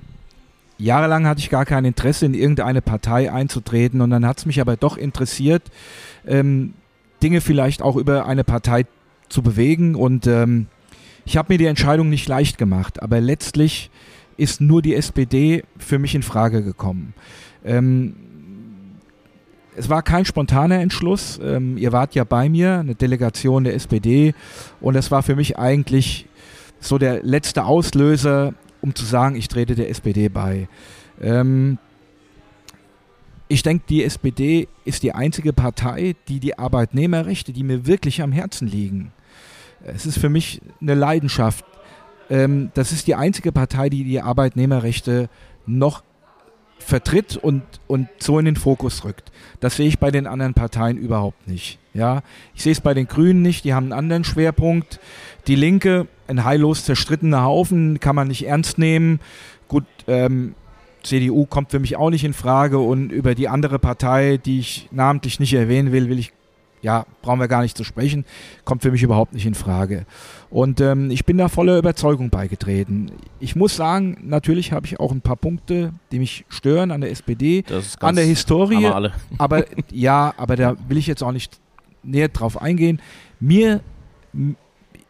jahrelang 0.78 1.28
hatte 1.28 1.39
ich 1.39 1.50
gar 1.50 1.65
kein 1.65 1.84
Interesse, 1.84 2.26
in 2.26 2.34
irgendeine 2.34 2.82
Partei 2.82 3.32
einzutreten. 3.32 4.00
Und 4.00 4.12
dann 4.12 4.26
hat 4.26 4.39
es 4.39 4.45
mich 4.45 4.62
aber 4.62 4.78
doch 4.78 4.97
interessiert, 4.97 5.63
ähm, 6.26 6.73
Dinge 7.21 7.41
vielleicht 7.41 7.82
auch 7.82 7.97
über 7.97 8.26
eine 8.28 8.45
Partei 8.45 8.86
zu 9.28 9.41
bewegen. 9.41 9.95
Und 9.95 10.26
ähm, 10.26 10.67
ich 11.26 11.36
habe 11.36 11.54
mir 11.54 11.58
die 11.58 11.65
Entscheidung 11.65 12.10
nicht 12.10 12.30
leicht 12.30 12.58
gemacht. 12.58 13.02
Aber 13.02 13.19
letztlich 13.19 13.91
ist 14.38 14.62
nur 14.62 14.82
die 14.82 14.95
SPD 14.95 15.63
für 15.78 16.00
mich 16.00 16.15
in 16.15 16.23
Frage 16.23 16.63
gekommen. 16.63 17.13
Ähm, 17.65 18.15
es 19.78 19.90
war 19.90 20.02
kein 20.02 20.26
spontaner 20.26 20.80
Entschluss. 20.80 21.40
Ähm, 21.42 21.78
ihr 21.78 21.92
wart 21.92 22.16
ja 22.16 22.24
bei 22.24 22.50
mir, 22.50 22.80
eine 22.80 22.96
Delegation 22.96 23.63
der 23.63 23.76
SPD. 23.76 24.34
Und 24.82 24.96
es 24.96 25.12
war 25.12 25.24
für 25.24 25.36
mich 25.36 25.58
eigentlich 25.58 26.28
so 26.80 26.98
der 26.98 27.24
letzte 27.24 27.66
Auslöser, 27.66 28.54
um 28.82 28.96
zu 28.96 29.06
sagen, 29.06 29.36
ich 29.36 29.48
trete 29.48 29.76
der 29.76 29.90
SPD 29.90 30.30
bei. 30.30 30.68
Ähm, 31.22 31.78
ich 33.48 33.63
denke, 33.63 33.86
die 33.88 34.04
SPD 34.04 34.68
ist 34.84 35.04
die 35.04 35.13
einzige 35.13 35.54
Partei, 35.54 36.16
die 36.28 36.40
die 36.40 36.58
Arbeitnehmerrechte, 36.58 37.54
die 37.54 37.63
mir 37.63 37.86
wirklich 37.86 38.22
am 38.22 38.32
Herzen 38.32 38.68
liegen. 38.68 39.13
Es 39.84 40.06
ist 40.06 40.18
für 40.18 40.30
mich 40.30 40.60
eine 40.82 40.96
Leidenschaft, 40.96 41.63
ähm, 42.30 42.72
das 42.74 42.92
ist 42.92 43.08
die 43.08 43.16
einzige 43.16 43.52
Partei, 43.52 43.90
die 43.90 44.04
die 44.04 44.22
Arbeitnehmerrechte 44.22 45.30
noch 45.66 46.04
vertritt 46.80 47.38
und, 47.38 47.63
und 47.88 48.08
so 48.20 48.40
in 48.40 48.46
den 48.46 48.56
Fokus 48.56 49.04
rückt. 49.04 49.32
Das 49.60 49.76
sehe 49.76 49.88
ich 49.88 50.00
bei 50.00 50.12
den 50.12 50.28
anderen 50.28 50.54
Parteien 50.54 50.98
überhaupt 50.98 51.48
nicht. 51.48 51.80
Ja, 51.94 52.22
ich 52.54 52.63
sehe 52.63 52.72
es 52.72 52.82
bei 52.82 52.94
den 52.94 53.08
Grünen 53.08 53.42
nicht, 53.42 53.63
die 53.63 53.74
haben 53.74 53.86
einen 53.86 54.00
anderen 54.00 54.24
Schwerpunkt. 54.24 55.00
Die 55.48 55.56
Linke, 55.56 56.08
ein 56.28 56.44
heillos 56.44 56.86
zerstrittener 56.86 57.44
Haufen, 57.44 58.00
kann 58.00 58.16
man 58.16 58.28
nicht 58.28 58.46
ernst 58.46 58.78
nehmen. 58.78 59.20
Gut, 59.68 59.86
ähm, 60.08 60.56
CDU 61.04 61.46
kommt 61.46 61.72
für 61.72 61.80
mich 61.80 61.96
auch 61.96 62.10
nicht 62.10 62.24
in 62.24 62.34
Frage 62.34 62.80
und 62.80 63.12
über 63.12 63.34
die 63.34 63.48
andere 63.48 63.80
Partei, 63.80 64.38
die 64.38 64.60
ich 64.60 64.90
namentlich 64.92 65.40
nicht 65.40 65.54
erwähnen 65.54 65.92
will, 65.92 66.10
will 66.10 66.20
ich 66.20 66.34
ja, 66.82 67.06
brauchen 67.22 67.40
wir 67.40 67.48
gar 67.48 67.62
nicht 67.62 67.76
zu 67.76 67.84
sprechen, 67.84 68.26
kommt 68.63 68.82
für 68.82 68.92
mich 68.92 69.04
überhaupt 69.04 69.34
nicht 69.34 69.46
in 69.46 69.56
Frage. 69.56 70.06
Und 70.50 70.80
ähm, 70.80 71.12
ich 71.12 71.26
bin 71.26 71.38
da 71.38 71.50
voller 71.50 71.78
Überzeugung 71.78 72.30
beigetreten. 72.30 73.12
Ich 73.40 73.56
muss 73.56 73.76
sagen, 73.76 74.18
natürlich 74.24 74.72
habe 74.72 74.86
ich 74.86 75.00
auch 75.00 75.12
ein 75.12 75.22
paar 75.22 75.36
Punkte, 75.36 75.94
die 76.12 76.20
mich 76.20 76.46
stören 76.50 76.92
an 76.92 77.02
der 77.02 77.12
SPD, 77.12 77.63
an 78.00 78.16
der 78.16 78.26
Historie. 78.26 78.86
Aber 79.38 79.66
ja, 79.92 80.34
aber 80.38 80.56
da 80.56 80.76
will 80.88 80.98
ich 80.98 81.08
jetzt 81.08 81.24
auch 81.24 81.32
nicht 81.32 81.60
näher 82.04 82.30
drauf 82.30 82.62
eingehen. 82.62 83.02
Mir, 83.40 83.82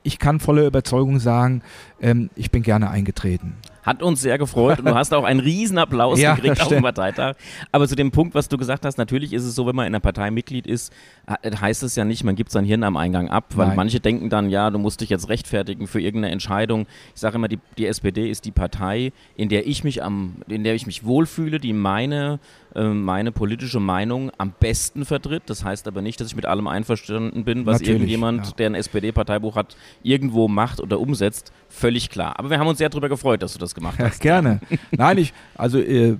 ich 0.03 0.19
kann 0.19 0.39
voller 0.39 0.65
Überzeugung 0.65 1.19
sagen, 1.19 1.61
ähm, 2.01 2.29
ich 2.35 2.51
bin 2.51 2.63
gerne 2.63 2.89
eingetreten. 2.89 3.55
Hat 3.87 4.03
uns 4.03 4.21
sehr 4.21 4.37
gefreut 4.37 4.79
und 4.79 4.85
du 4.85 4.95
hast 4.95 5.13
auch 5.13 5.23
einen 5.23 5.39
riesen 5.39 5.77
Applaus 5.77 6.19
ja, 6.19 6.35
gekriegt 6.35 6.59
auf 6.59 6.67
dem 6.67 6.81
Parteitag. 6.83 7.35
Aber 7.71 7.87
zu 7.87 7.95
dem 7.95 8.11
Punkt, 8.11 8.35
was 8.35 8.49
du 8.49 8.57
gesagt 8.57 8.85
hast, 8.85 8.97
natürlich 8.97 9.31
ist 9.31 9.45
es 9.45 9.55
so, 9.55 9.65
wenn 9.65 9.77
man 9.77 9.87
in 9.87 9.95
einer 9.95 10.01
Partei 10.01 10.29
Mitglied 10.29 10.67
ist, 10.67 10.91
heißt 11.29 11.83
es 11.83 11.95
ja 11.95 12.03
nicht, 12.03 12.25
man 12.25 12.35
gibt 12.35 12.51
sein 12.51 12.65
Hirn 12.65 12.83
am 12.83 12.97
Eingang 12.97 13.29
ab, 13.29 13.45
weil 13.55 13.67
Nein. 13.67 13.77
manche 13.77 14.01
denken 14.01 14.29
dann, 14.29 14.49
ja, 14.49 14.71
du 14.71 14.77
musst 14.77 14.99
dich 14.99 15.09
jetzt 15.09 15.29
rechtfertigen 15.29 15.87
für 15.87 16.01
irgendeine 16.01 16.33
Entscheidung. 16.33 16.85
Ich 17.15 17.21
sage 17.21 17.37
immer, 17.37 17.47
die, 17.47 17.59
die 17.77 17.85
SPD 17.85 18.29
ist 18.29 18.43
die 18.43 18.51
Partei, 18.51 19.13
in 19.37 19.47
der 19.47 19.65
ich 19.65 19.85
mich 19.85 20.03
am, 20.03 20.35
in 20.49 20.65
der 20.65 20.75
ich 20.75 20.85
mich 20.85 21.05
wohlfühle, 21.05 21.57
die 21.57 21.71
meine 21.71 22.39
meine 22.83 23.31
politische 23.31 23.79
Meinung 23.79 24.31
am 24.37 24.53
besten 24.59 25.05
vertritt. 25.05 25.43
Das 25.47 25.63
heißt 25.63 25.87
aber 25.87 26.01
nicht, 26.01 26.19
dass 26.21 26.27
ich 26.27 26.35
mit 26.35 26.45
allem 26.45 26.67
einverstanden 26.67 27.43
bin, 27.43 27.65
was 27.65 27.79
Natürlich, 27.79 28.01
irgendjemand, 28.01 28.45
ja. 28.47 28.53
der 28.53 28.69
ein 28.69 28.75
SPD-Parteibuch 28.75 29.55
hat, 29.55 29.75
irgendwo 30.03 30.47
macht 30.47 30.79
oder 30.79 30.99
umsetzt. 30.99 31.51
Völlig 31.69 32.09
klar. 32.09 32.37
Aber 32.37 32.49
wir 32.49 32.59
haben 32.59 32.67
uns 32.67 32.77
sehr 32.77 32.89
darüber 32.89 33.09
gefreut, 33.09 33.41
dass 33.41 33.53
du 33.53 33.59
das 33.59 33.73
gemacht 33.73 33.97
hast. 33.99 34.23
Ja, 34.23 34.41
gerne. 34.41 34.59
Nein, 34.91 35.17
ich, 35.17 35.33
also 35.55 35.79
äh, 35.79 36.17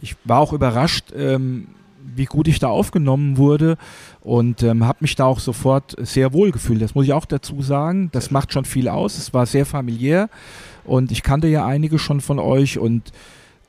ich 0.00 0.16
war 0.24 0.40
auch 0.40 0.52
überrascht, 0.52 1.12
ähm, 1.14 1.68
wie 2.14 2.24
gut 2.24 2.48
ich 2.48 2.58
da 2.58 2.68
aufgenommen 2.68 3.36
wurde 3.36 3.76
und 4.20 4.62
ähm, 4.62 4.86
habe 4.86 4.98
mich 5.00 5.14
da 5.14 5.24
auch 5.26 5.40
sofort 5.40 5.94
sehr 5.98 6.32
wohl 6.32 6.52
gefühlt. 6.52 6.80
Das 6.80 6.94
muss 6.94 7.04
ich 7.04 7.12
auch 7.12 7.26
dazu 7.26 7.62
sagen. 7.62 8.08
Das 8.12 8.30
macht 8.30 8.52
schon 8.52 8.64
viel 8.64 8.88
aus. 8.88 9.18
Es 9.18 9.34
war 9.34 9.46
sehr 9.46 9.66
familiär 9.66 10.30
und 10.84 11.12
ich 11.12 11.22
kannte 11.22 11.48
ja 11.48 11.66
einige 11.66 11.98
schon 11.98 12.20
von 12.20 12.38
euch 12.38 12.78
und 12.78 13.12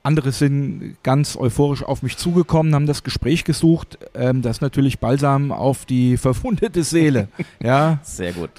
andere 0.03 0.31
sind 0.31 0.95
ganz 1.03 1.35
euphorisch 1.35 1.83
auf 1.83 2.03
mich 2.03 2.17
zugekommen, 2.17 2.73
haben 2.73 2.85
das 2.85 3.03
Gespräch 3.03 3.43
gesucht. 3.43 3.97
Ähm, 4.15 4.41
das 4.41 4.57
ist 4.57 4.61
natürlich 4.61 4.99
Balsam 4.99 5.51
auf 5.51 5.85
die 5.85 6.17
verwundete 6.17 6.83
Seele. 6.83 7.27
ja. 7.61 7.99
Sehr 8.03 8.33
gut. 8.33 8.49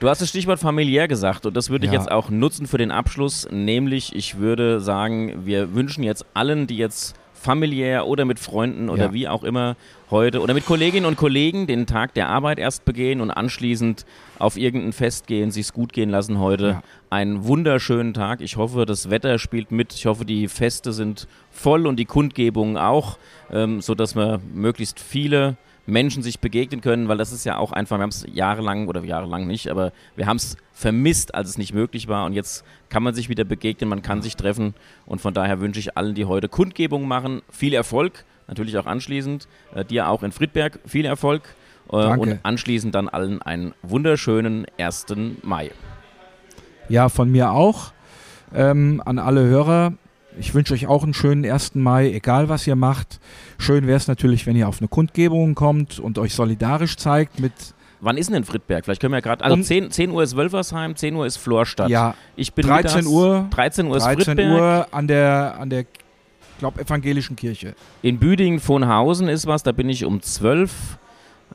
Du 0.00 0.08
hast 0.08 0.20
das 0.20 0.28
Stichwort 0.28 0.58
familiär 0.58 1.06
gesagt 1.06 1.46
und 1.46 1.56
das 1.56 1.70
würde 1.70 1.86
ich 1.86 1.92
ja. 1.92 1.98
jetzt 1.98 2.10
auch 2.10 2.30
nutzen 2.30 2.66
für 2.66 2.78
den 2.78 2.90
Abschluss. 2.90 3.46
Nämlich, 3.50 4.14
ich 4.14 4.38
würde 4.38 4.80
sagen, 4.80 5.46
wir 5.46 5.74
wünschen 5.74 6.02
jetzt 6.02 6.26
allen, 6.34 6.66
die 6.66 6.76
jetzt 6.76 7.14
familiär 7.40 8.06
oder 8.06 8.26
mit 8.26 8.38
Freunden 8.38 8.90
oder 8.90 9.06
ja. 9.06 9.12
wie 9.14 9.26
auch 9.26 9.44
immer 9.44 9.76
heute 10.10 10.42
oder 10.42 10.52
mit 10.52 10.66
Kolleginnen 10.66 11.06
und 11.06 11.16
Kollegen 11.16 11.66
den 11.66 11.86
Tag 11.86 12.12
der 12.12 12.28
Arbeit 12.28 12.58
erst 12.58 12.84
begehen 12.84 13.20
und 13.22 13.30
anschließend 13.30 14.04
auf 14.38 14.58
irgendein 14.58 14.92
Fest 14.92 15.26
gehen, 15.26 15.50
sich's 15.50 15.72
gut 15.72 15.94
gehen 15.94 16.10
lassen 16.10 16.38
heute. 16.38 16.68
Ja. 16.68 16.82
Einen 17.08 17.44
wunderschönen 17.44 18.12
Tag. 18.12 18.42
Ich 18.42 18.56
hoffe, 18.56 18.84
das 18.84 19.08
Wetter 19.08 19.38
spielt 19.38 19.72
mit. 19.72 19.94
Ich 19.94 20.04
hoffe, 20.04 20.26
die 20.26 20.48
Feste 20.48 20.92
sind 20.92 21.26
voll 21.50 21.86
und 21.86 21.96
die 21.96 22.04
Kundgebungen 22.04 22.76
auch, 22.76 23.16
ähm, 23.50 23.80
sodass 23.80 24.14
wir 24.14 24.40
möglichst 24.52 25.00
viele 25.00 25.56
Menschen 25.86 26.22
sich 26.22 26.40
begegnen 26.40 26.80
können, 26.80 27.08
weil 27.08 27.18
das 27.18 27.32
ist 27.32 27.44
ja 27.44 27.56
auch 27.56 27.72
einfach, 27.72 27.98
wir 27.98 28.02
haben 28.02 28.10
es 28.10 28.26
jahrelang 28.32 28.88
oder 28.88 29.02
jahrelang 29.02 29.46
nicht, 29.46 29.68
aber 29.68 29.92
wir 30.16 30.26
haben 30.26 30.36
es 30.36 30.56
vermisst, 30.72 31.34
als 31.34 31.50
es 31.50 31.58
nicht 31.58 31.74
möglich 31.74 32.08
war 32.08 32.26
und 32.26 32.32
jetzt 32.32 32.64
kann 32.88 33.02
man 33.02 33.14
sich 33.14 33.28
wieder 33.28 33.44
begegnen, 33.44 33.88
man 33.88 34.02
kann 34.02 34.22
sich 34.22 34.36
treffen 34.36 34.74
und 35.06 35.20
von 35.20 35.34
daher 35.34 35.60
wünsche 35.60 35.80
ich 35.80 35.96
allen, 35.96 36.14
die 36.14 36.24
heute 36.24 36.48
Kundgebungen 36.48 37.08
machen, 37.08 37.42
viel 37.50 37.74
Erfolg, 37.74 38.24
natürlich 38.46 38.76
auch 38.78 38.86
anschließend, 38.86 39.48
äh, 39.74 39.84
dir 39.84 40.08
auch 40.08 40.22
in 40.22 40.32
Friedberg 40.32 40.80
viel 40.86 41.04
Erfolg 41.04 41.42
äh, 41.90 41.96
und 41.96 42.40
anschließend 42.42 42.94
dann 42.94 43.08
allen 43.08 43.42
einen 43.42 43.74
wunderschönen 43.82 44.66
1. 44.78 45.06
Mai. 45.42 45.70
Ja, 46.88 47.08
von 47.08 47.30
mir 47.30 47.52
auch. 47.52 47.92
Ähm, 48.52 49.00
an 49.04 49.20
alle 49.20 49.44
Hörer, 49.44 49.92
ich 50.40 50.54
wünsche 50.54 50.74
euch 50.74 50.86
auch 50.86 51.04
einen 51.04 51.14
schönen 51.14 51.44
1. 51.48 51.74
Mai, 51.76 52.10
egal 52.12 52.48
was 52.48 52.66
ihr 52.66 52.76
macht. 52.76 53.20
Schön 53.58 53.86
wäre 53.86 53.96
es 53.96 54.08
natürlich, 54.08 54.46
wenn 54.46 54.56
ihr 54.56 54.68
auf 54.68 54.80
eine 54.80 54.88
Kundgebung 54.88 55.54
kommt 55.54 55.98
und 56.00 56.18
euch 56.18 56.34
solidarisch 56.34 56.96
zeigt 56.96 57.38
mit. 57.38 57.52
Wann 58.00 58.16
ist 58.16 58.32
denn 58.32 58.44
Friedberg? 58.44 58.84
Vielleicht 58.84 59.00
können 59.00 59.12
wir 59.12 59.18
ja 59.18 59.20
gerade. 59.20 59.44
Also 59.44 59.54
um, 59.54 59.62
10, 59.62 59.90
10 59.90 60.10
Uhr 60.10 60.22
ist 60.22 60.34
Wölfersheim, 60.34 60.96
10 60.96 61.14
Uhr 61.14 61.26
ist 61.26 61.36
Florstadt. 61.36 61.90
Ja, 61.90 62.14
ich 62.34 62.54
bin 62.54 62.66
13 62.66 63.06
Uhr. 63.06 63.46
13 63.50 63.86
Uhr 63.86 63.96
ist 63.98 64.04
13 64.04 64.24
Friedberg. 64.24 64.60
Uhr 64.60 64.86
an 64.90 65.06
der, 65.06 65.56
an 65.60 65.68
der 65.68 65.84
glaube 66.58 66.80
evangelischen 66.80 67.36
Kirche. 67.36 67.74
In 68.00 68.18
Büdingen-Vonhausen 68.18 69.28
ist 69.28 69.46
was, 69.46 69.62
da 69.62 69.72
bin 69.72 69.88
ich 69.88 70.04
um 70.04 70.22
12 70.22 70.98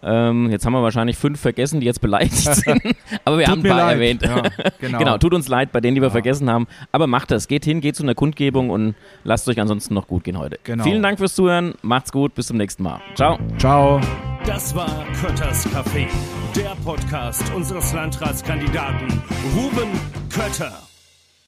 ähm, 0.03 0.49
jetzt 0.49 0.65
haben 0.65 0.73
wir 0.73 0.81
wahrscheinlich 0.83 1.17
fünf 1.17 1.39
vergessen, 1.39 1.79
die 1.79 1.85
jetzt 1.85 2.01
beleidigt 2.01 2.35
sind. 2.55 2.81
Aber 3.23 3.37
wir 3.37 3.45
tut 3.45 3.51
haben 3.51 3.65
ein 3.65 3.69
paar 3.69 3.77
leid. 3.77 3.93
erwähnt. 3.95 4.21
Ja, 4.23 4.41
genau. 4.79 4.97
genau. 4.97 5.17
tut 5.17 5.33
uns 5.33 5.47
leid 5.47 5.71
bei 5.71 5.81
denen, 5.81 5.95
die 5.95 6.01
wir 6.01 6.07
ja. 6.07 6.11
vergessen 6.11 6.49
haben. 6.49 6.67
Aber 6.91 7.07
macht 7.07 7.31
das. 7.31 7.47
Geht 7.47 7.65
hin, 7.65 7.81
geht 7.81 7.95
zu 7.95 8.03
einer 8.03 8.15
Kundgebung 8.15 8.69
und 8.69 8.95
lasst 9.23 9.47
euch 9.49 9.59
ansonsten 9.59 9.93
noch 9.93 10.07
gut 10.07 10.23
gehen 10.23 10.37
heute. 10.37 10.59
Genau. 10.63 10.83
Vielen 10.83 11.03
Dank 11.03 11.17
fürs 11.19 11.35
Zuhören. 11.35 11.73
Macht's 11.81 12.11
gut. 12.11 12.35
Bis 12.35 12.47
zum 12.47 12.57
nächsten 12.57 12.83
Mal. 12.83 12.99
Ciao. 13.15 13.37
Ciao. 13.57 13.99
Das 14.45 14.75
war 14.75 15.05
Kötters 15.19 15.67
Café, 15.67 16.07
der 16.55 16.75
Podcast 16.83 17.43
unseres 17.55 17.93
Landratskandidaten 17.93 19.07
Ruben 19.55 19.89
Kötter. 20.29 20.94